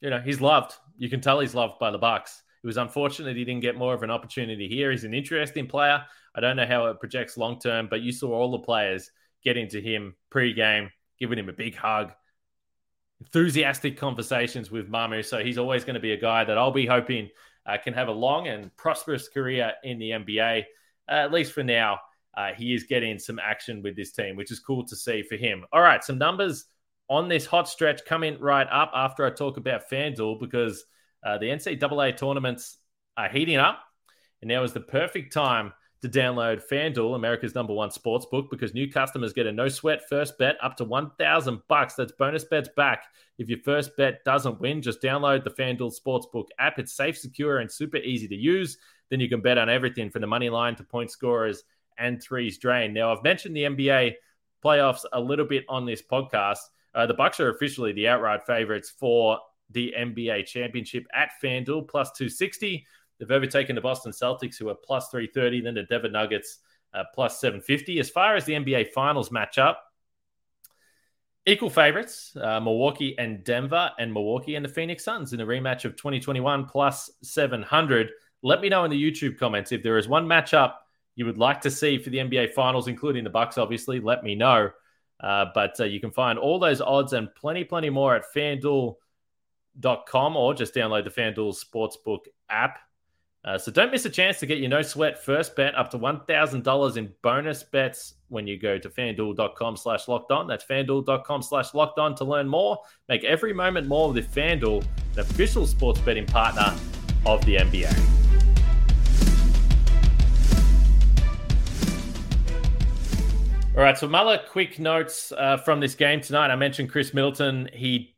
you 0.00 0.08
know, 0.08 0.20
he's 0.20 0.40
loved. 0.40 0.72
You 0.96 1.10
can 1.10 1.20
tell 1.20 1.40
he's 1.40 1.56
loved 1.56 1.80
by 1.80 1.90
the 1.90 1.98
Bucks. 1.98 2.44
It 2.62 2.66
was 2.68 2.76
unfortunate 2.76 3.36
he 3.36 3.44
didn't 3.44 3.62
get 3.62 3.76
more 3.76 3.92
of 3.92 4.04
an 4.04 4.12
opportunity 4.12 4.68
here. 4.68 4.92
He's 4.92 5.02
an 5.02 5.14
interesting 5.14 5.66
player. 5.66 6.04
I 6.32 6.40
don't 6.40 6.54
know 6.54 6.64
how 6.64 6.86
it 6.86 7.00
projects 7.00 7.36
long 7.36 7.58
term, 7.58 7.88
but 7.90 8.02
you 8.02 8.12
saw 8.12 8.32
all 8.34 8.52
the 8.52 8.60
players 8.60 9.10
getting 9.42 9.66
to 9.70 9.80
him 9.80 10.14
pre-game, 10.30 10.90
giving 11.18 11.40
him 11.40 11.48
a 11.48 11.52
big 11.52 11.74
hug, 11.74 12.12
enthusiastic 13.20 13.96
conversations 13.96 14.70
with 14.70 14.88
Mamu. 14.88 15.24
So 15.24 15.42
he's 15.42 15.58
always 15.58 15.82
going 15.82 15.94
to 15.94 16.00
be 16.00 16.12
a 16.12 16.20
guy 16.20 16.44
that 16.44 16.56
I'll 16.56 16.70
be 16.70 16.86
hoping– 16.86 17.30
uh, 17.66 17.76
can 17.82 17.94
have 17.94 18.08
a 18.08 18.12
long 18.12 18.48
and 18.48 18.74
prosperous 18.76 19.28
career 19.28 19.72
in 19.82 19.98
the 19.98 20.10
NBA. 20.10 20.64
Uh, 21.08 21.12
at 21.12 21.32
least 21.32 21.52
for 21.52 21.62
now, 21.62 21.98
uh, 22.36 22.50
he 22.56 22.74
is 22.74 22.84
getting 22.84 23.18
some 23.18 23.38
action 23.38 23.82
with 23.82 23.96
this 23.96 24.12
team, 24.12 24.36
which 24.36 24.50
is 24.50 24.60
cool 24.60 24.84
to 24.86 24.96
see 24.96 25.22
for 25.22 25.36
him. 25.36 25.64
All 25.72 25.80
right, 25.80 26.02
some 26.02 26.18
numbers 26.18 26.66
on 27.08 27.28
this 27.28 27.46
hot 27.46 27.68
stretch 27.68 28.04
coming 28.04 28.38
right 28.40 28.66
up 28.70 28.90
after 28.94 29.24
I 29.24 29.30
talk 29.30 29.56
about 29.56 29.88
FanDuel 29.90 30.40
because 30.40 30.84
uh, 31.24 31.38
the 31.38 31.46
NCAA 31.46 32.16
tournaments 32.16 32.78
are 33.16 33.28
heating 33.28 33.56
up, 33.56 33.80
and 34.40 34.48
now 34.48 34.62
is 34.62 34.72
the 34.72 34.80
perfect 34.80 35.32
time 35.32 35.72
to 36.04 36.10
download 36.10 36.62
FanDuel, 36.70 37.16
America's 37.16 37.54
number 37.54 37.72
one 37.72 37.90
sports 37.90 38.26
book, 38.26 38.50
because 38.50 38.74
new 38.74 38.92
customers 38.92 39.32
get 39.32 39.46
a 39.46 39.52
no 39.52 39.68
sweat 39.68 40.06
first 40.06 40.36
bet 40.36 40.56
up 40.62 40.76
to 40.76 40.84
1000 40.84 41.62
bucks. 41.66 41.94
That's 41.94 42.12
bonus 42.12 42.44
bets 42.44 42.68
back. 42.76 43.04
If 43.38 43.48
your 43.48 43.60
first 43.60 43.96
bet 43.96 44.22
doesn't 44.22 44.60
win, 44.60 44.82
just 44.82 45.00
download 45.00 45.44
the 45.44 45.50
FanDuel 45.50 45.94
Sportsbook 45.98 46.48
app. 46.58 46.78
It's 46.78 46.92
safe, 46.92 47.16
secure, 47.16 47.60
and 47.60 47.72
super 47.72 47.96
easy 47.96 48.28
to 48.28 48.34
use. 48.34 48.76
Then 49.08 49.18
you 49.18 49.30
can 49.30 49.40
bet 49.40 49.56
on 49.56 49.70
everything 49.70 50.10
from 50.10 50.20
the 50.20 50.26
money 50.26 50.50
line 50.50 50.76
to 50.76 50.84
point 50.84 51.10
scorers 51.10 51.62
and 51.96 52.22
threes 52.22 52.58
drain. 52.58 52.92
Now, 52.92 53.10
I've 53.10 53.24
mentioned 53.24 53.56
the 53.56 53.62
NBA 53.62 54.12
playoffs 54.62 55.04
a 55.10 55.20
little 55.20 55.46
bit 55.46 55.64
on 55.70 55.86
this 55.86 56.02
podcast. 56.02 56.58
Uh, 56.94 57.06
the 57.06 57.14
Bucks 57.14 57.40
are 57.40 57.48
officially 57.48 57.92
the 57.92 58.08
outright 58.08 58.44
favorites 58.46 58.92
for 59.00 59.38
the 59.70 59.94
NBA 59.98 60.44
championship 60.44 61.06
at 61.14 61.30
FanDuel 61.42 61.88
plus 61.88 62.10
260. 62.12 62.86
They've 63.18 63.30
overtaken 63.30 63.74
the 63.74 63.80
Boston 63.80 64.12
Celtics, 64.12 64.58
who 64.58 64.68
are 64.68 64.74
plus 64.74 65.08
330, 65.08 65.62
then 65.62 65.74
the 65.74 65.84
Denver 65.84 66.08
Nuggets, 66.08 66.58
uh, 66.92 67.04
plus 67.14 67.40
750. 67.40 67.98
As 67.98 68.10
far 68.10 68.36
as 68.36 68.44
the 68.44 68.54
NBA 68.54 68.92
Finals 68.92 69.30
match 69.30 69.58
up, 69.58 69.84
equal 71.46 71.70
favorites 71.70 72.36
uh, 72.40 72.60
Milwaukee 72.60 73.16
and 73.18 73.44
Denver, 73.44 73.90
and 73.98 74.12
Milwaukee 74.12 74.56
and 74.56 74.64
the 74.64 74.68
Phoenix 74.68 75.04
Suns 75.04 75.32
in 75.32 75.40
a 75.40 75.46
rematch 75.46 75.84
of 75.84 75.96
2021 75.96 76.66
plus 76.66 77.10
700. 77.22 78.10
Let 78.42 78.60
me 78.60 78.68
know 78.68 78.84
in 78.84 78.90
the 78.90 79.02
YouTube 79.02 79.38
comments 79.38 79.72
if 79.72 79.82
there 79.82 79.98
is 79.98 80.08
one 80.08 80.26
matchup 80.26 80.74
you 81.16 81.26
would 81.26 81.38
like 81.38 81.60
to 81.62 81.70
see 81.70 81.98
for 81.98 82.10
the 82.10 82.18
NBA 82.18 82.52
Finals, 82.52 82.88
including 82.88 83.24
the 83.24 83.30
Bucks. 83.30 83.56
Obviously, 83.58 84.00
let 84.00 84.24
me 84.24 84.34
know. 84.34 84.70
Uh, 85.20 85.46
but 85.54 85.78
uh, 85.80 85.84
you 85.84 86.00
can 86.00 86.10
find 86.10 86.38
all 86.38 86.58
those 86.58 86.80
odds 86.80 87.12
and 87.12 87.32
plenty, 87.34 87.62
plenty 87.64 87.88
more 87.88 88.16
at 88.16 88.24
FanDuel.com 88.34 88.96
or 90.36 90.54
just 90.54 90.74
download 90.74 91.04
the 91.04 91.10
FanDuel 91.10 91.56
Sportsbook 91.56 92.26
app. 92.50 92.78
Uh, 93.44 93.58
so 93.58 93.70
don't 93.70 93.92
miss 93.92 94.06
a 94.06 94.10
chance 94.10 94.38
to 94.38 94.46
get 94.46 94.56
your 94.56 94.70
no 94.70 94.80
sweat 94.80 95.22
first 95.22 95.54
bet 95.54 95.74
up 95.74 95.90
to 95.90 95.98
$1,000 95.98 96.96
in 96.96 97.12
bonus 97.20 97.62
bets 97.62 98.14
when 98.28 98.46
you 98.46 98.58
go 98.58 98.78
to 98.78 98.88
fanduel.com 98.88 99.76
slash 99.76 100.08
locked 100.08 100.32
on. 100.32 100.46
That's 100.46 100.64
fanduel.com 100.64 101.42
slash 101.42 101.74
locked 101.74 101.98
on 101.98 102.14
to 102.14 102.24
learn 102.24 102.48
more. 102.48 102.78
Make 103.06 103.22
every 103.24 103.52
moment 103.52 103.86
more 103.86 104.10
with 104.10 104.34
FanDuel, 104.34 104.82
an 105.12 105.18
official 105.18 105.66
sports 105.66 106.00
betting 106.00 106.24
partner 106.24 106.74
of 107.26 107.44
the 107.44 107.56
NBA. 107.56 107.92
All 113.76 113.82
right, 113.82 113.98
so 113.98 114.08
Muller, 114.08 114.40
quick 114.48 114.78
notes 114.78 115.32
uh, 115.36 115.58
from 115.58 115.80
this 115.80 115.94
game 115.94 116.22
tonight. 116.22 116.50
I 116.50 116.56
mentioned 116.56 116.90
Khris 116.90 117.12
Middleton. 117.12 117.68
He 117.74 118.14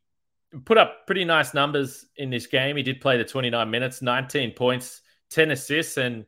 put 0.67 0.79
up 0.79 1.07
pretty 1.07 1.25
nice 1.25 1.53
numbers 1.53 2.05
in 2.17 2.31
this 2.31 2.47
game. 2.47 2.77
He 2.77 2.85
did 2.85 3.01
play 3.01 3.17
the 3.17 3.25
29 3.25 3.69
minutes, 3.69 4.03
19 4.03 4.53
points 4.53 5.01
10 5.31 5.51
assists, 5.51 5.97
and 5.97 6.27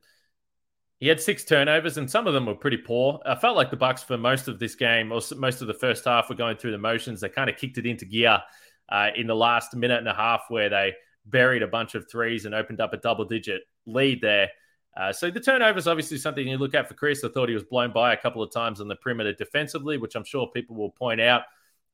he 0.99 1.07
had 1.07 1.21
six 1.21 1.45
turnovers, 1.45 1.97
and 1.97 2.11
some 2.11 2.27
of 2.27 2.35
them 2.35 2.47
were 2.47 2.55
pretty 2.55 2.79
poor. 2.79 3.21
I 3.25 3.35
felt 3.37 3.57
like 3.57 3.71
the 3.71 3.77
Bucks 3.77 4.03
for 4.03 4.19
most 4.19 4.49
of 4.49 4.59
this 4.59 4.75
game, 4.75 5.13
or 5.13 5.21
most 5.37 5.61
of 5.61 5.69
the 5.69 5.75
first 5.75 6.05
half, 6.05 6.29
were 6.29 6.35
going 6.35 6.57
through 6.57 6.73
the 6.73 6.79
motions. 6.79 7.21
They 7.21 7.29
kind 7.29 7.49
of 7.49 7.57
kicked 7.57 7.79
it 7.79 7.87
into 7.87 8.05
gear 8.05 8.43
uh, 8.89 9.09
in 9.15 9.27
the 9.27 9.37
last 9.37 9.75
minute 9.75 9.99
and 9.99 10.09
a 10.09 10.15
half 10.15 10.45
where 10.49 10.69
they 10.69 10.95
buried 11.27 11.63
a 11.63 11.69
bunch 11.69 11.95
of 11.95 12.11
threes 12.11 12.47
and 12.47 12.55
opened 12.55 12.81
up 12.81 12.93
a 12.93 12.97
double 12.97 13.25
digit 13.25 13.63
lead 13.87 14.21
there. 14.21 14.49
Uh, 14.97 15.13
so 15.13 15.31
the 15.31 15.41
turnovers 15.41 15.87
obviously 15.87 16.19
something 16.19 16.49
you 16.49 16.59
look 16.59 16.75
at 16.75 16.89
for 16.89 16.95
Khris. 16.95 17.23
I 17.23 17.29
thought 17.29 17.49
he 17.49 17.55
was 17.55 17.65
blown 17.65 17.93
by 17.93 18.13
a 18.13 18.17
couple 18.17 18.43
of 18.43 18.53
times 18.53 18.81
on 18.81 18.89
the 18.89 18.97
perimeter 18.97 19.33
defensively, 19.33 19.99
which 19.99 20.17
I'm 20.17 20.25
sure 20.25 20.49
people 20.49 20.75
will 20.75 20.91
point 20.91 21.21
out. 21.21 21.43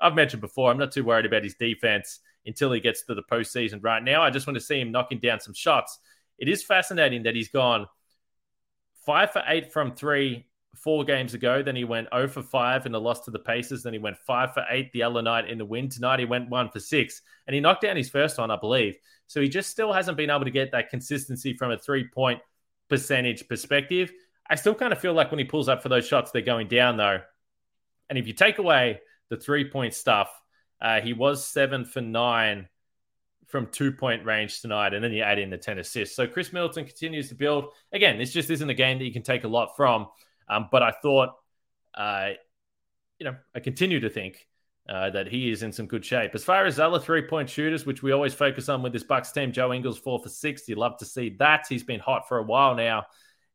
I've 0.01 0.15
mentioned 0.15 0.41
before, 0.41 0.71
I'm 0.71 0.79
not 0.79 0.93
too 0.93 1.05
worried 1.05 1.27
about 1.27 1.45
his 1.45 1.55
defense 1.55 2.21
until 2.47 2.73
he 2.73 2.81
gets 2.81 3.05
to 3.05 3.15
the 3.15 3.23
postseason. 3.23 3.83
Right 3.83 4.03
now, 4.03 4.23
I 4.23 4.31
just 4.31 4.47
want 4.47 4.57
to 4.57 4.61
see 4.61 4.81
him 4.81 4.91
knocking 4.91 5.19
down 5.19 5.41
some 5.41 5.55
shots. 5.55 5.99
It 6.39 6.49
is 6.49 6.63
fascinating 6.63 7.25
that 7.25 7.35
he's 7.35 7.49
gone 7.49 7.87
five 9.07 9.33
for 9.33 9.43
eight 9.47 9.73
from 9.73 9.95
three 9.95 10.47
four 10.77 11.05
games 11.05 11.35
ago. 11.35 11.63
Then 11.63 11.77
he 11.77 11.85
went 11.85 12.09
0 12.13 12.29
for 12.29 12.43
5 12.43 12.87
in 12.87 12.93
the 12.93 13.01
loss 13.01 13.25
to 13.25 13.31
the 13.31 13.39
Pacers. 13.39 13.83
Then 13.83 13.93
he 13.93 13.99
went 13.99 14.19
5 14.19 14.55
for 14.55 14.65
8 14.69 14.93
the 14.93 15.03
other 15.03 15.23
night 15.23 15.49
in 15.49 15.59
the 15.59 15.65
win. 15.65 15.89
Tonight 15.89 16.19
he 16.19 16.25
went 16.25 16.51
1 16.51 16.71
for 16.71 16.81
6. 16.81 17.23
And 17.47 17.55
he 17.55 17.61
knocked 17.61 17.83
down 17.83 17.97
his 17.97 18.11
first 18.11 18.39
one, 18.39 18.51
I 18.51 18.57
believe. 18.57 18.97
So 19.27 19.41
he 19.41 19.49
just 19.49 19.71
still 19.71 19.93
hasn't 19.93 20.17
been 20.17 20.31
able 20.31 20.45
to 20.45 20.51
get 20.51 20.73
that 20.73 20.91
consistency 20.91 21.55
from 21.55 21.71
a 21.71 21.79
three 21.79 22.09
point 22.09 22.41
percentage 22.89 23.49
perspective. 23.49 24.13
I 24.49 24.57
still 24.57 24.75
kind 24.75 24.93
of 24.93 25.01
feel 25.01 25.15
like 25.15 25.31
when 25.31 25.39
he 25.39 25.45
pulls 25.45 25.69
up 25.69 25.83
for 25.83 25.89
those 25.89 26.07
shots, 26.07 26.31
they're 26.31 26.43
going 26.43 26.69
down 26.69 26.97
though. 26.97 27.21
And 28.11 28.19
if 28.19 28.27
you 28.27 28.35
take 28.35 28.59
away 28.59 29.01
the 29.31 29.37
three 29.37 29.71
point 29.71 29.95
stuff, 29.95 30.29
uh, 30.81 31.01
he 31.01 31.15
was 31.15 31.47
seven 31.47 31.85
for 31.85 32.03
nine 32.03 32.69
from 33.47 33.67
two 33.67 33.93
point 33.93 34.25
range 34.25 34.61
tonight, 34.61 34.95
and 34.95 35.03
then 35.03 35.13
you 35.13 35.23
add 35.23 35.39
in 35.39 35.51
the 35.51 35.59
10 35.59 35.79
assists. 35.79 36.17
So 36.17 36.27
Khris 36.27 36.53
Middleton 36.53 36.85
continues 36.85 37.29
to 37.29 37.35
build. 37.35 37.67
Again, 37.93 38.19
this 38.19 38.33
just 38.33 38.51
isn't 38.51 38.69
a 38.69 38.75
game 38.75 38.99
that 38.99 39.05
you 39.05 39.13
can 39.13 39.23
take 39.23 39.45
a 39.45 39.49
lot 39.49 39.77
from. 39.77 40.09
Um, 40.49 40.69
but 40.71 40.83
I 40.83 40.91
thought, 40.91 41.31
uh, 41.95 42.31
you 43.19 43.25
know, 43.25 43.37
I 43.55 43.61
continue 43.61 44.01
to 44.01 44.11
think 44.11 44.47
uh, 44.89 45.11
that 45.11 45.29
he 45.29 45.51
is 45.51 45.63
in 45.63 45.73
some 45.73 45.87
good 45.87 46.05
shape. 46.05 46.35
As 46.35 46.45
far 46.45 46.67
as 46.67 46.79
other 46.79 46.99
three 46.99 47.23
point 47.23 47.49
shooters, 47.49 47.87
which 47.87 48.03
we 48.03 48.13
always 48.13 48.35
focus 48.35 48.69
on 48.69 48.83
with 48.83 48.93
this 48.93 49.05
Bucks 49.05 49.33
team, 49.33 49.53
Joe 49.53 49.73
Ingles 49.73 49.99
four 49.99 50.19
for 50.23 50.29
six. 50.29 50.69
You 50.69 50.77
love 50.77 50.99
to 50.99 51.05
see 51.05 51.31
that. 51.39 51.67
He's 51.69 51.85
been 51.85 52.01
hot 52.01 52.29
for 52.29 52.39
a 52.39 52.43
while 52.43 52.75
now, 52.75 53.07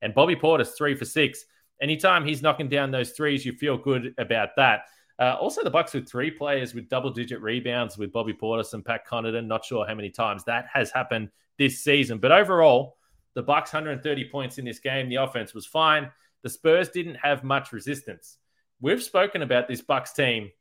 and 0.02 0.14
Bobby 0.14 0.36
Portis 0.36 0.76
three 0.78 0.96
for 0.96 1.06
six. 1.06 1.46
Anytime 1.82 2.26
he's 2.26 2.42
knocking 2.42 2.68
down 2.68 2.92
those 2.92 3.12
threes, 3.12 3.46
you 3.46 3.54
feel 3.54 3.78
good 3.78 4.14
about 4.18 4.50
that. 4.58 4.82
Uh, 5.20 5.36
also, 5.40 5.64
the 5.64 5.70
Bucks 5.70 5.94
with 5.94 6.08
three 6.08 6.32
players 6.32 6.74
with 6.74 6.88
double-digit 6.88 7.42
rebounds 7.42 7.98
with 7.98 8.12
Bobby 8.14 8.34
Portis 8.34 8.74
and 8.74 8.86
Pat 8.86 9.06
Connaughton. 9.06 9.48
Not 9.48 9.66
sure 9.66 9.86
how 9.86 9.94
many 9.94 10.10
times 10.10 10.46
that 10.46 10.68
has 10.74 10.92
happened 10.92 11.30
this 11.58 11.84
season, 11.84 12.20
but 12.20 12.32
overall, 12.32 12.98
the 13.34 13.44
Bucks 13.44 13.74
130 13.74 14.30
points 14.30 14.58
in 14.58 14.66
this 14.66 14.80
game. 14.80 15.10
The 15.10 15.16
offense 15.16 15.54
was 15.54 15.66
fine 15.66 16.10
the 16.42 16.50
Spurs 16.50 16.90
didn't 16.90 17.16
have 17.16 17.44
much 17.44 17.72
resistance. 17.72 18.38
We've 18.82 19.04
spoken 19.04 19.42
about 19.42 19.68
this 19.68 19.82
Bucks 19.82 20.14
team 20.14 20.52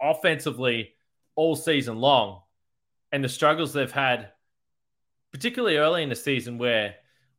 offensively 0.00 0.94
all 1.36 1.54
season 1.54 1.96
long 1.98 2.40
and 3.12 3.22
the 3.22 3.28
struggles 3.28 3.72
they've 3.72 3.90
had, 3.90 4.30
particularly 5.30 5.76
early 5.76 6.02
in 6.02 6.08
the 6.08 6.16
season, 6.16 6.58
where 6.58 6.96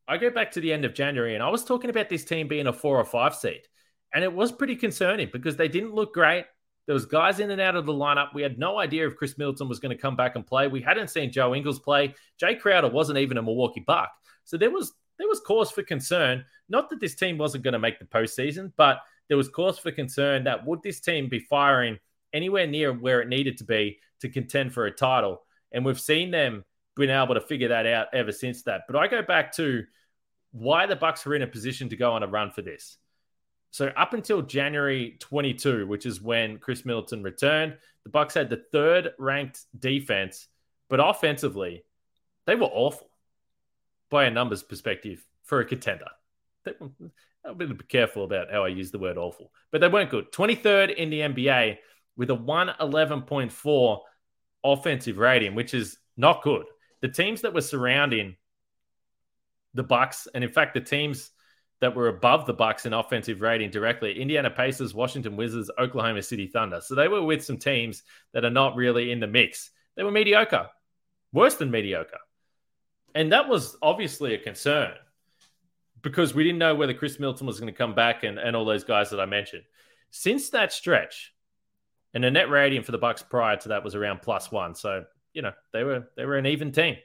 I 0.07 0.17
go 0.17 0.29
back 0.29 0.51
to 0.51 0.61
the 0.61 0.71
end 0.71 0.85
of 0.85 0.93
January 0.93 1.33
and 1.33 1.43
I 1.43 1.49
was 1.49 1.65
talking 1.65 1.89
about 1.89 2.09
this 2.09 2.23
team 2.23 2.47
being 2.47 2.67
a 2.67 2.73
four 2.73 2.97
or 2.97 3.05
five 3.05 3.35
seed. 3.35 3.63
And 4.13 4.23
it 4.23 4.33
was 4.33 4.51
pretty 4.51 4.75
concerning 4.75 5.29
because 5.31 5.57
they 5.57 5.67
didn't 5.67 5.93
look 5.93 6.13
great. 6.13 6.45
There 6.85 6.93
was 6.93 7.05
guys 7.05 7.39
in 7.39 7.49
and 7.51 7.61
out 7.61 7.75
of 7.75 7.85
the 7.85 7.93
lineup. 7.93 8.33
We 8.33 8.41
had 8.41 8.59
no 8.59 8.77
idea 8.77 9.07
if 9.07 9.15
Khris 9.15 9.37
Middleton 9.37 9.69
was 9.69 9.79
going 9.79 9.95
to 9.95 10.01
come 10.01 10.15
back 10.15 10.35
and 10.35 10.45
play. 10.45 10.67
We 10.67 10.81
hadn't 10.81 11.09
seen 11.09 11.31
Joe 11.31 11.55
Ingles 11.55 11.79
play. 11.79 12.13
Jae 12.41 12.59
Crowder 12.59 12.89
wasn't 12.89 13.19
even 13.19 13.37
a 13.37 13.41
Milwaukee 13.41 13.83
Buck. 13.85 14.11
So 14.43 14.57
there 14.57 14.71
was 14.71 14.93
there 15.17 15.27
was 15.27 15.39
cause 15.39 15.71
for 15.71 15.83
concern. 15.83 16.43
Not 16.69 16.89
that 16.89 16.99
this 16.99 17.15
team 17.15 17.37
wasn't 17.37 17.63
going 17.63 17.73
to 17.73 17.79
make 17.79 17.99
the 17.99 18.05
postseason, 18.05 18.71
but 18.75 18.99
there 19.29 19.37
was 19.37 19.47
cause 19.47 19.79
for 19.79 19.91
concern 19.91 20.43
that 20.43 20.65
would 20.65 20.81
this 20.83 20.99
team 20.99 21.29
be 21.29 21.39
firing 21.39 21.99
anywhere 22.33 22.67
near 22.67 22.91
where 22.91 23.21
it 23.21 23.29
needed 23.29 23.57
to 23.59 23.63
be 23.63 23.99
to 24.19 24.29
contend 24.29 24.73
for 24.73 24.85
a 24.85 24.91
title? 24.91 25.43
And 25.71 25.85
we've 25.85 25.99
seen 25.99 26.31
them 26.31 26.65
been 26.95 27.09
able 27.09 27.35
to 27.35 27.41
figure 27.41 27.69
that 27.69 27.85
out 27.85 28.07
ever 28.13 28.31
since 28.31 28.63
that. 28.63 28.81
But 28.87 28.95
I 28.95 29.07
go 29.07 29.21
back 29.21 29.53
to 29.55 29.83
why 30.51 30.85
the 30.85 30.95
Bucks 30.95 31.25
were 31.25 31.35
in 31.35 31.41
a 31.41 31.47
position 31.47 31.89
to 31.89 31.95
go 31.95 32.11
on 32.11 32.23
a 32.23 32.27
run 32.27 32.51
for 32.51 32.61
this. 32.61 32.97
So 33.73 33.87
up 33.87 34.13
until 34.13 34.43
January 34.43 35.17
22, 35.19 35.87
which 35.87 36.05
is 36.05 36.21
when 36.21 36.59
Khris 36.59 36.85
Middleton 36.85 37.23
returned, 37.23 37.75
the 38.03 38.11
Bucks 38.11 38.35
had 38.35 38.51
the 38.51 38.61
third 38.71 39.13
ranked 39.17 39.61
defense, 39.79 40.47
but 40.91 40.99
offensively, 40.99 41.83
they 42.45 42.53
were 42.53 42.69
awful 42.71 43.09
by 44.11 44.25
a 44.25 44.29
numbers 44.29 44.61
perspective 44.61 45.25
for 45.41 45.59
a 45.59 45.65
contender. 45.65 46.05
Going 46.63 47.11
to 47.57 47.73
be 47.73 47.83
careful 47.85 48.25
about 48.25 48.51
how 48.51 48.63
I 48.63 48.67
use 48.67 48.91
the 48.91 48.99
word 48.99 49.17
awful, 49.17 49.51
but 49.71 49.81
they 49.81 49.87
weren't 49.87 50.11
good. 50.11 50.31
23rd 50.31 50.93
in 50.95 51.09
the 51.09 51.21
NBA 51.21 51.79
with 52.15 52.29
a 52.29 52.37
111.4 52.37 53.99
offensive 54.63 55.17
rating, 55.17 55.55
which 55.55 55.73
is 55.73 55.97
not 56.15 56.43
good. 56.43 56.67
The 57.01 57.09
teams 57.09 57.41
that 57.41 57.55
were 57.55 57.61
surrounding 57.61 58.35
the 59.73 59.81
Bucks, 59.81 60.27
and 60.35 60.43
in 60.43 60.51
fact, 60.51 60.75
the 60.75 60.81
teams 60.81 61.31
that 61.83 61.95
were 61.95 62.07
above 62.07 62.45
the 62.45 62.53
Bucks 62.53 62.85
in 62.85 62.93
offensive 62.93 63.41
rating 63.41 63.69
directly, 63.69 64.17
Indiana 64.17 64.49
Pacers, 64.49 64.93
Washington 64.93 65.35
Wizards, 65.35 65.69
Oklahoma 65.77 66.21
City 66.21 66.47
Thunder. 66.47 66.79
So 66.79 66.95
they 66.95 67.09
were 67.09 67.21
with 67.21 67.43
some 67.43 67.57
teams 67.57 68.03
that 68.31 68.45
are 68.45 68.49
not 68.49 68.77
really 68.77 69.11
in 69.11 69.19
the 69.19 69.27
mix. 69.27 69.69
They 69.95 70.03
were 70.03 70.11
mediocre, 70.11 70.69
worse 71.33 71.55
than 71.55 71.71
mediocre. 71.71 72.19
And 73.13 73.33
that 73.33 73.49
was 73.49 73.75
obviously 73.81 74.33
a 74.33 74.37
concern 74.37 74.93
because 76.01 76.33
we 76.33 76.45
didn't 76.45 76.59
know 76.59 76.73
whether 76.73 76.93
Khris 76.93 77.19
Middleton 77.19 77.47
was 77.47 77.59
going 77.59 77.71
to 77.71 77.77
come 77.77 77.93
back 77.93 78.23
and, 78.23 78.39
and 78.39 78.55
all 78.55 78.63
those 78.63 78.85
guys 78.85 79.09
that 79.09 79.19
I 79.19 79.25
mentioned. 79.25 79.63
Since 80.09 80.51
that 80.51 80.71
stretch, 80.71 81.33
and 82.13 82.23
the 82.23 82.31
net 82.31 82.49
rating 82.49 82.83
for 82.83 82.93
the 82.93 82.97
Bucks 82.97 83.23
prior 83.23 83.57
to 83.57 83.69
that 83.69 83.83
was 83.83 83.93
around 83.93 84.21
plus 84.21 84.51
one. 84.51 84.75
So, 84.75 85.03
you 85.33 85.41
know, 85.41 85.51
they 85.73 85.83
were 85.83 86.07
they 86.15 86.25
were 86.25 86.37
an 86.37 86.45
even 86.45 86.71
team. 86.71 86.95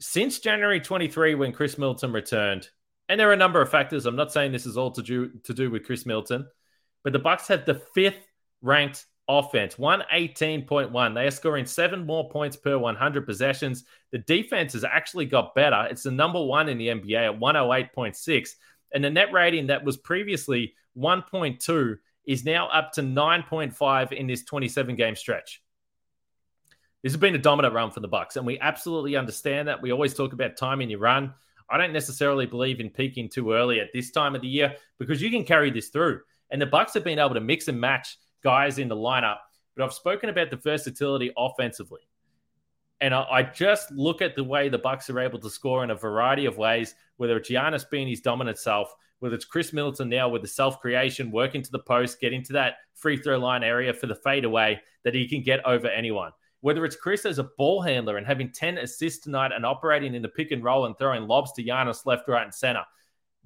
Since 0.00 0.40
January 0.40 0.80
23, 0.80 1.36
when 1.36 1.52
Khris 1.52 1.78
Middleton 1.78 2.12
returned, 2.12 2.68
and 3.08 3.20
there 3.20 3.28
are 3.28 3.34
a 3.34 3.36
number 3.36 3.60
of 3.60 3.70
factors. 3.70 4.06
I'm 4.06 4.16
not 4.16 4.32
saying 4.32 4.52
this 4.52 4.66
is 4.66 4.76
all 4.76 4.90
to 4.92 5.02
do 5.02 5.30
to 5.44 5.54
do 5.54 5.70
with 5.70 5.84
Khris 5.84 6.06
Middleton, 6.06 6.46
but 7.02 7.12
the 7.12 7.18
Bucks 7.18 7.48
have 7.48 7.64
the 7.64 7.82
fifth 7.94 8.26
ranked 8.62 9.06
offense 9.28 9.76
118.1 9.76 11.14
they 11.14 11.26
are 11.26 11.30
scoring 11.30 11.64
seven 11.64 12.04
more 12.04 12.28
points 12.28 12.56
per 12.56 12.76
100 12.76 13.24
possessions. 13.24 13.84
The 14.12 14.18
defense 14.18 14.74
has 14.74 14.84
actually 14.84 15.26
got 15.26 15.54
better. 15.54 15.86
It's 15.90 16.02
the 16.02 16.10
number 16.10 16.42
one 16.42 16.68
in 16.68 16.76
the 16.76 16.88
nba 16.88 17.32
at 17.32 17.40
108.6 17.40 18.50
and 18.92 19.02
the 19.02 19.10
net 19.10 19.32
rating 19.32 19.68
that 19.68 19.84
was 19.84 19.96
previously 19.96 20.74
1.2 20.96 21.96
is 22.26 22.44
now 22.44 22.68
up 22.68 22.92
to 22.92 23.02
9.5 23.02 24.12
in 24.12 24.26
this 24.26 24.44
27 24.44 24.94
game 24.94 25.16
stretch. 25.16 25.62
This 27.02 27.12
has 27.12 27.20
been 27.20 27.34
a 27.34 27.38
dominant 27.38 27.74
run 27.74 27.90
for 27.90 28.00
the 28.00 28.08
bucks 28.08 28.36
and 28.36 28.46
we 28.46 28.58
absolutely 28.60 29.16
understand 29.16 29.68
that. 29.68 29.80
We 29.80 29.90
always 29.90 30.14
talk 30.14 30.34
about 30.34 30.58
timing 30.58 30.90
your 30.90 31.00
run 31.00 31.32
i 31.70 31.78
don't 31.78 31.92
necessarily 31.92 32.46
believe 32.46 32.80
in 32.80 32.90
peaking 32.90 33.28
too 33.28 33.52
early 33.52 33.80
at 33.80 33.88
this 33.92 34.10
time 34.10 34.34
of 34.34 34.42
the 34.42 34.48
year 34.48 34.74
because 34.98 35.20
you 35.20 35.30
can 35.30 35.44
carry 35.44 35.70
this 35.70 35.88
through 35.88 36.20
and 36.50 36.60
the 36.60 36.66
bucks 36.66 36.94
have 36.94 37.04
been 37.04 37.18
able 37.18 37.34
to 37.34 37.40
mix 37.40 37.68
and 37.68 37.80
match 37.80 38.16
guys 38.44 38.78
in 38.78 38.88
the 38.88 38.94
lineup, 38.96 39.38
but 39.76 39.84
I've 39.84 39.92
spoken 39.92 40.28
about 40.28 40.50
the 40.50 40.56
versatility 40.56 41.32
offensively. 41.36 42.02
And 43.00 43.12
I, 43.12 43.22
I, 43.22 43.42
just 43.42 43.90
look 43.90 44.22
at 44.22 44.36
the 44.36 44.44
way 44.44 44.68
the 44.68 44.78
Bucks 44.78 45.10
are 45.10 45.18
able 45.18 45.40
to 45.40 45.50
score 45.50 45.82
in 45.82 45.90
a 45.90 45.96
variety 45.96 46.46
of 46.46 46.56
ways, 46.56 46.94
whether 47.16 47.36
it's 47.36 47.50
Giannis 47.50 47.88
being 47.90 48.06
his 48.06 48.20
dominant 48.20 48.58
self, 48.58 48.94
whether 49.18 49.34
it's 49.34 49.44
Khris 49.44 49.72
Middleton 49.72 50.08
now 50.08 50.28
with 50.28 50.42
the 50.42 50.48
self 50.48 50.80
creation, 50.80 51.32
working 51.32 51.60
to 51.62 51.70
the 51.72 51.80
post, 51.80 52.20
getting 52.20 52.42
to 52.44 52.52
that 52.52 52.76
free 52.94 53.16
throw 53.16 53.38
line 53.38 53.64
area 53.64 53.92
for 53.92 54.06
the 54.06 54.14
fadeaway 54.14 54.80
that 55.02 55.14
he 55.14 55.26
can 55.26 55.42
get 55.42 55.64
over 55.66 55.88
anyone. 55.88 56.30
Whether 56.64 56.86
it's 56.86 56.96
Khris 56.96 57.26
as 57.26 57.38
a 57.38 57.50
ball 57.58 57.82
handler 57.82 58.16
and 58.16 58.26
having 58.26 58.50
10 58.50 58.78
assists 58.78 59.22
tonight 59.22 59.52
and 59.54 59.66
operating 59.66 60.14
in 60.14 60.22
the 60.22 60.30
pick 60.30 60.50
and 60.50 60.64
roll 60.64 60.86
and 60.86 60.96
throwing 60.96 61.28
lobs 61.28 61.52
to 61.52 61.62
Giannis 61.62 62.06
left, 62.06 62.26
right, 62.26 62.42
and 62.42 62.54
center. 62.54 62.84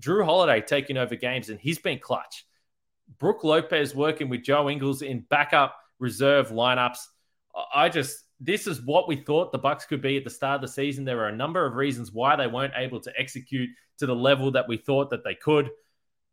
Jrue 0.00 0.24
Holiday 0.24 0.60
taking 0.60 0.96
over 0.96 1.16
games 1.16 1.48
and 1.48 1.58
he's 1.58 1.80
been 1.80 1.98
clutch. 1.98 2.46
Brook 3.18 3.42
Lopez 3.42 3.92
working 3.92 4.28
with 4.28 4.44
Joe 4.44 4.70
Ingles 4.70 5.02
in 5.02 5.26
backup 5.30 5.74
reserve 5.98 6.50
lineups. 6.50 7.00
I 7.74 7.88
just 7.88 8.22
this 8.38 8.68
is 8.68 8.82
what 8.82 9.08
we 9.08 9.16
thought 9.16 9.50
the 9.50 9.58
Bucks 9.58 9.84
could 9.84 10.00
be 10.00 10.16
at 10.16 10.22
the 10.22 10.30
start 10.30 10.54
of 10.54 10.60
the 10.60 10.72
season. 10.72 11.04
There 11.04 11.18
are 11.18 11.28
a 11.28 11.36
number 11.36 11.66
of 11.66 11.74
reasons 11.74 12.12
why 12.12 12.36
they 12.36 12.46
weren't 12.46 12.74
able 12.76 13.00
to 13.00 13.12
execute 13.18 13.70
to 13.98 14.06
the 14.06 14.14
level 14.14 14.52
that 14.52 14.68
we 14.68 14.76
thought 14.76 15.10
that 15.10 15.24
they 15.24 15.34
could. 15.34 15.70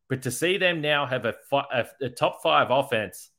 But 0.08 0.22
to 0.22 0.30
see 0.30 0.60
them 0.60 0.82
now 0.82 1.08
have 1.08 1.26
a, 1.26 1.34
a, 1.52 1.86
a 2.00 2.10
top 2.10 2.44
five 2.44 2.70
offense 2.70 3.32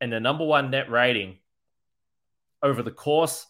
and 0.00 0.10
the 0.10 0.18
number 0.18 0.46
one 0.46 0.70
net 0.70 0.90
rating 0.90 1.40
over 2.62 2.82
the 2.82 2.90
course 2.90 3.46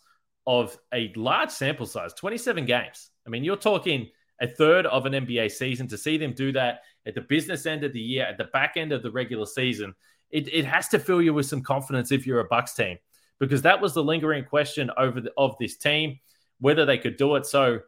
of 0.46 0.76
a 0.92 1.12
large 1.16 1.50
sample 1.50 1.86
size, 1.86 2.12
27 2.14 2.64
games. 2.64 3.10
I 3.26 3.30
mean, 3.30 3.44
you're 3.44 3.56
talking 3.56 4.08
a 4.40 4.46
third 4.46 4.86
of 4.86 5.06
an 5.06 5.12
NBA 5.12 5.50
season 5.50 5.86
to 5.88 5.98
see 5.98 6.16
them 6.16 6.32
do 6.32 6.52
that 6.52 6.80
at 7.06 7.14
the 7.14 7.20
business 7.20 7.66
end 7.66 7.84
of 7.84 7.92
the 7.92 8.00
year, 8.00 8.24
at 8.24 8.38
the 8.38 8.44
back 8.44 8.76
end 8.76 8.92
of 8.92 9.02
the 9.02 9.10
regular 9.10 9.46
season, 9.46 9.94
it, 10.30 10.52
it 10.52 10.64
has 10.64 10.88
to 10.88 10.98
fill 10.98 11.20
you 11.20 11.34
with 11.34 11.46
some 11.46 11.62
confidence 11.62 12.12
if 12.12 12.26
you're 12.26 12.40
a 12.40 12.44
Bucks 12.44 12.74
team, 12.74 12.98
because 13.38 13.62
that 13.62 13.80
was 13.80 13.94
the 13.94 14.02
lingering 14.02 14.44
question 14.44 14.90
over 14.96 15.20
the, 15.20 15.32
of 15.36 15.56
this 15.58 15.76
team, 15.76 16.18
whether 16.60 16.84
they 16.84 16.98
could 16.98 17.16
do 17.16 17.36
it. 17.36 17.46
So, 17.46 17.80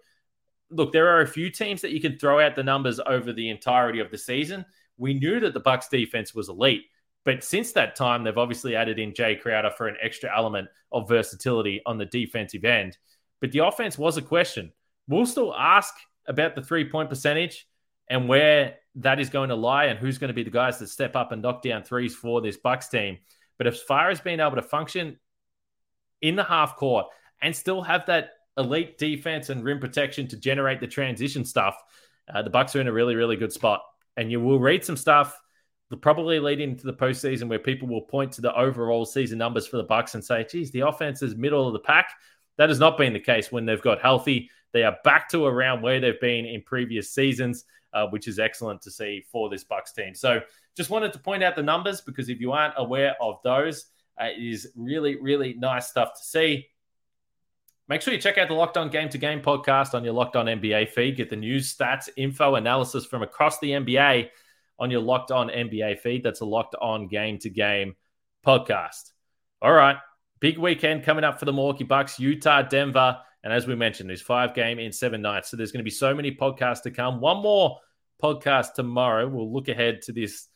look, 0.70 0.92
there 0.92 1.08
are 1.08 1.20
a 1.20 1.26
few 1.26 1.50
teams 1.50 1.82
that 1.82 1.92
you 1.92 2.00
can 2.00 2.18
throw 2.18 2.40
out 2.40 2.56
the 2.56 2.62
numbers 2.62 3.00
over 3.06 3.32
the 3.32 3.50
entirety 3.50 4.00
of 4.00 4.10
the 4.10 4.18
season. 4.18 4.64
We 4.96 5.14
knew 5.14 5.40
that 5.40 5.54
the 5.54 5.60
Bucks 5.60 5.88
defense 5.88 6.34
was 6.34 6.48
elite, 6.48 6.84
But 7.24 7.44
since 7.44 7.72
that 7.72 7.94
time, 7.94 8.24
they've 8.24 8.36
obviously 8.36 8.74
added 8.74 8.98
in 8.98 9.12
Jae 9.12 9.40
Crowder 9.40 9.70
for 9.70 9.86
an 9.86 9.96
extra 10.02 10.34
element 10.34 10.68
of 10.90 11.08
versatility 11.08 11.80
on 11.86 11.98
the 11.98 12.06
defensive 12.06 12.64
end. 12.64 12.98
But 13.40 13.52
the 13.52 13.60
offense 13.60 13.96
was 13.96 14.16
a 14.16 14.22
question. 14.22 14.72
We'll 15.08 15.26
still 15.26 15.54
ask 15.54 15.94
about 16.26 16.54
the 16.54 16.62
three 16.62 16.88
point 16.88 17.08
percentage 17.08 17.66
and 18.08 18.28
where 18.28 18.76
that 18.96 19.20
is 19.20 19.30
going 19.30 19.48
to 19.48 19.54
lie 19.54 19.86
and 19.86 19.98
who's 19.98 20.18
going 20.18 20.28
to 20.28 20.34
be 20.34 20.42
the 20.42 20.50
guys 20.50 20.78
that 20.78 20.88
step 20.88 21.16
up 21.16 21.32
and 21.32 21.42
knock 21.42 21.62
down 21.62 21.82
threes 21.82 22.14
for 22.14 22.40
this 22.40 22.56
Bucks 22.56 22.88
team. 22.88 23.18
But 23.58 23.66
as 23.66 23.80
far 23.80 24.10
as 24.10 24.20
being 24.20 24.40
able 24.40 24.56
to 24.56 24.62
function 24.62 25.18
in 26.20 26.36
the 26.36 26.44
half 26.44 26.76
court 26.76 27.06
and 27.40 27.54
still 27.54 27.82
have 27.82 28.06
that 28.06 28.30
elite 28.56 28.98
defense 28.98 29.48
and 29.48 29.64
rim 29.64 29.80
protection 29.80 30.28
to 30.28 30.36
generate 30.36 30.80
the 30.80 30.86
transition 30.86 31.44
stuff, 31.44 31.76
uh, 32.32 32.42
the 32.42 32.50
Bucks 32.50 32.76
are 32.76 32.80
in 32.80 32.88
a 32.88 32.92
really, 32.92 33.14
really 33.14 33.36
good 33.36 33.52
spot. 33.52 33.82
And 34.16 34.30
you 34.30 34.40
will 34.40 34.60
read 34.60 34.84
some 34.84 34.96
stuff 34.96 35.40
probably 35.96 36.38
leading 36.38 36.70
into 36.70 36.86
the 36.86 36.92
postseason 36.92 37.48
where 37.48 37.58
people 37.58 37.88
will 37.88 38.02
point 38.02 38.32
to 38.32 38.40
the 38.40 38.54
overall 38.54 39.04
season 39.04 39.38
numbers 39.38 39.66
for 39.66 39.76
the 39.76 39.82
Bucks 39.82 40.14
and 40.14 40.24
say, 40.24 40.46
geez, 40.48 40.70
the 40.70 40.80
offense 40.80 41.22
is 41.22 41.34
middle 41.34 41.66
of 41.66 41.72
the 41.72 41.80
pack. 41.80 42.10
That 42.56 42.68
has 42.68 42.78
not 42.78 42.98
been 42.98 43.12
the 43.12 43.20
case 43.20 43.50
when 43.50 43.66
they've 43.66 43.82
got 43.82 44.00
healthy. 44.00 44.50
They 44.72 44.84
are 44.84 44.96
back 45.04 45.28
to 45.30 45.44
around 45.44 45.82
where 45.82 46.00
they've 46.00 46.20
been 46.20 46.46
in 46.46 46.62
previous 46.62 47.12
seasons, 47.12 47.64
uh, 47.92 48.06
which 48.08 48.28
is 48.28 48.38
excellent 48.38 48.82
to 48.82 48.90
see 48.90 49.24
for 49.30 49.48
this 49.50 49.64
Bucks 49.64 49.92
team. 49.92 50.14
So 50.14 50.40
just 50.76 50.90
wanted 50.90 51.12
to 51.12 51.18
point 51.18 51.42
out 51.42 51.56
the 51.56 51.62
numbers 51.62 52.00
because 52.00 52.28
if 52.28 52.40
you 52.40 52.52
aren't 52.52 52.74
aware 52.76 53.14
of 53.20 53.40
those, 53.44 53.86
uh, 54.20 54.26
it 54.26 54.42
is 54.42 54.68
really, 54.76 55.20
really 55.20 55.54
nice 55.54 55.88
stuff 55.88 56.14
to 56.14 56.24
see. 56.24 56.68
Make 57.88 58.00
sure 58.00 58.14
you 58.14 58.20
check 58.20 58.38
out 58.38 58.48
the 58.48 58.54
Locked 58.54 58.76
On 58.76 58.88
Game 58.88 59.08
to 59.10 59.18
Game 59.18 59.42
podcast 59.42 59.92
on 59.92 60.04
your 60.04 60.14
Locked 60.14 60.36
On 60.36 60.46
NBA 60.46 60.88
feed. 60.90 61.16
Get 61.16 61.28
the 61.28 61.36
news, 61.36 61.74
stats, 61.74 62.08
info, 62.16 62.54
analysis 62.54 63.04
from 63.04 63.22
across 63.22 63.58
the 63.58 63.70
NBA 63.70 64.30
on 64.78 64.90
your 64.90 65.00
Locked 65.00 65.30
On 65.30 65.48
NBA 65.48 66.00
feed. 66.00 66.22
That's 66.22 66.40
a 66.40 66.44
Locked 66.44 66.74
On 66.80 67.08
Game 67.08 67.38
to 67.38 67.50
Game 67.50 67.94
podcast. 68.46 69.12
All 69.60 69.72
right. 69.72 69.96
Big 70.40 70.58
weekend 70.58 71.04
coming 71.04 71.24
up 71.24 71.38
for 71.38 71.44
the 71.44 71.52
Milwaukee 71.52 71.84
Bucks, 71.84 72.18
Utah, 72.18 72.62
Denver. 72.62 73.18
And 73.44 73.52
as 73.52 73.66
we 73.66 73.74
mentioned, 73.74 74.08
there's 74.08 74.22
five 74.22 74.54
game 74.54 74.78
in 74.78 74.92
seven 74.92 75.22
nights. 75.22 75.50
So 75.50 75.56
there's 75.56 75.72
going 75.72 75.80
to 75.80 75.84
be 75.84 75.90
so 75.90 76.14
many 76.14 76.34
podcasts 76.34 76.82
to 76.82 76.90
come. 76.90 77.20
One 77.20 77.42
more 77.42 77.78
podcast 78.22 78.74
tomorrow. 78.74 79.28
We'll 79.28 79.52
look 79.52 79.68
ahead 79.68 80.02
to 80.02 80.12
this 80.12 80.48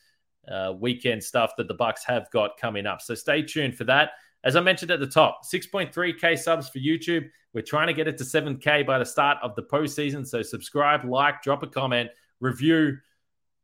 uh, 0.51 0.73
weekend 0.79 1.23
stuff 1.23 1.53
that 1.59 1.69
the 1.69 1.75
Bucks 1.75 2.05
have 2.05 2.31
got 2.31 2.57
coming 2.61 2.87
up. 2.87 3.01
So 3.01 3.15
stay 3.15 3.43
tuned 3.43 3.77
for 3.77 3.85
that. 3.85 4.11
As 4.45 4.55
I 4.55 4.61
mentioned 4.61 4.93
at 4.93 5.01
the 5.01 5.07
top, 5.07 5.41
6.3K 5.53 6.39
subs 6.39 6.69
for 6.69 6.79
YouTube. 6.79 7.29
We're 7.53 7.63
trying 7.63 7.89
to 7.89 7.95
get 7.95 8.07
it 8.07 8.19
to 8.19 8.25
7K 8.25 8.87
by 8.87 8.99
the 8.99 9.05
start 9.05 9.39
of 9.43 9.57
the 9.57 9.63
postseason. 9.63 10.27
So 10.27 10.43
subscribe, 10.43 11.05
like, 11.05 11.43
drop 11.43 11.63
a 11.63 11.67
comment, 11.67 12.11
review, 12.41 12.99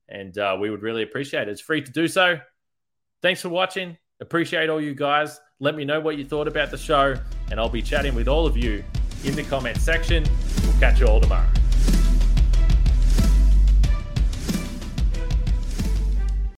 and 0.08 0.36
uh, 0.38 0.56
we 0.60 0.70
would 0.70 0.82
really 0.82 1.02
appreciate 1.02 1.48
it. 1.48 1.52
It's 1.52 1.60
free 1.60 1.82
to 1.82 1.90
do 1.90 2.08
so. 2.08 2.38
Thanks 3.22 3.40
for 3.40 3.48
watching. 3.48 3.96
Appreciate 4.20 4.68
all 4.68 4.80
you 4.80 4.94
guys. 4.94 5.40
Let 5.60 5.74
me 5.76 5.84
know 5.84 6.00
what 6.00 6.18
you 6.18 6.24
thought 6.24 6.48
about 6.48 6.70
the 6.70 6.78
show, 6.78 7.14
and 7.50 7.60
I'll 7.60 7.68
be 7.68 7.82
chatting 7.82 8.14
with 8.14 8.28
all 8.28 8.46
of 8.46 8.56
you 8.56 8.84
in 9.24 9.34
the 9.34 9.44
comment 9.44 9.78
section. 9.78 10.24
We'll 10.62 10.78
catch 10.80 11.00
you 11.00 11.06
all 11.06 11.20
tomorrow. 11.20 11.61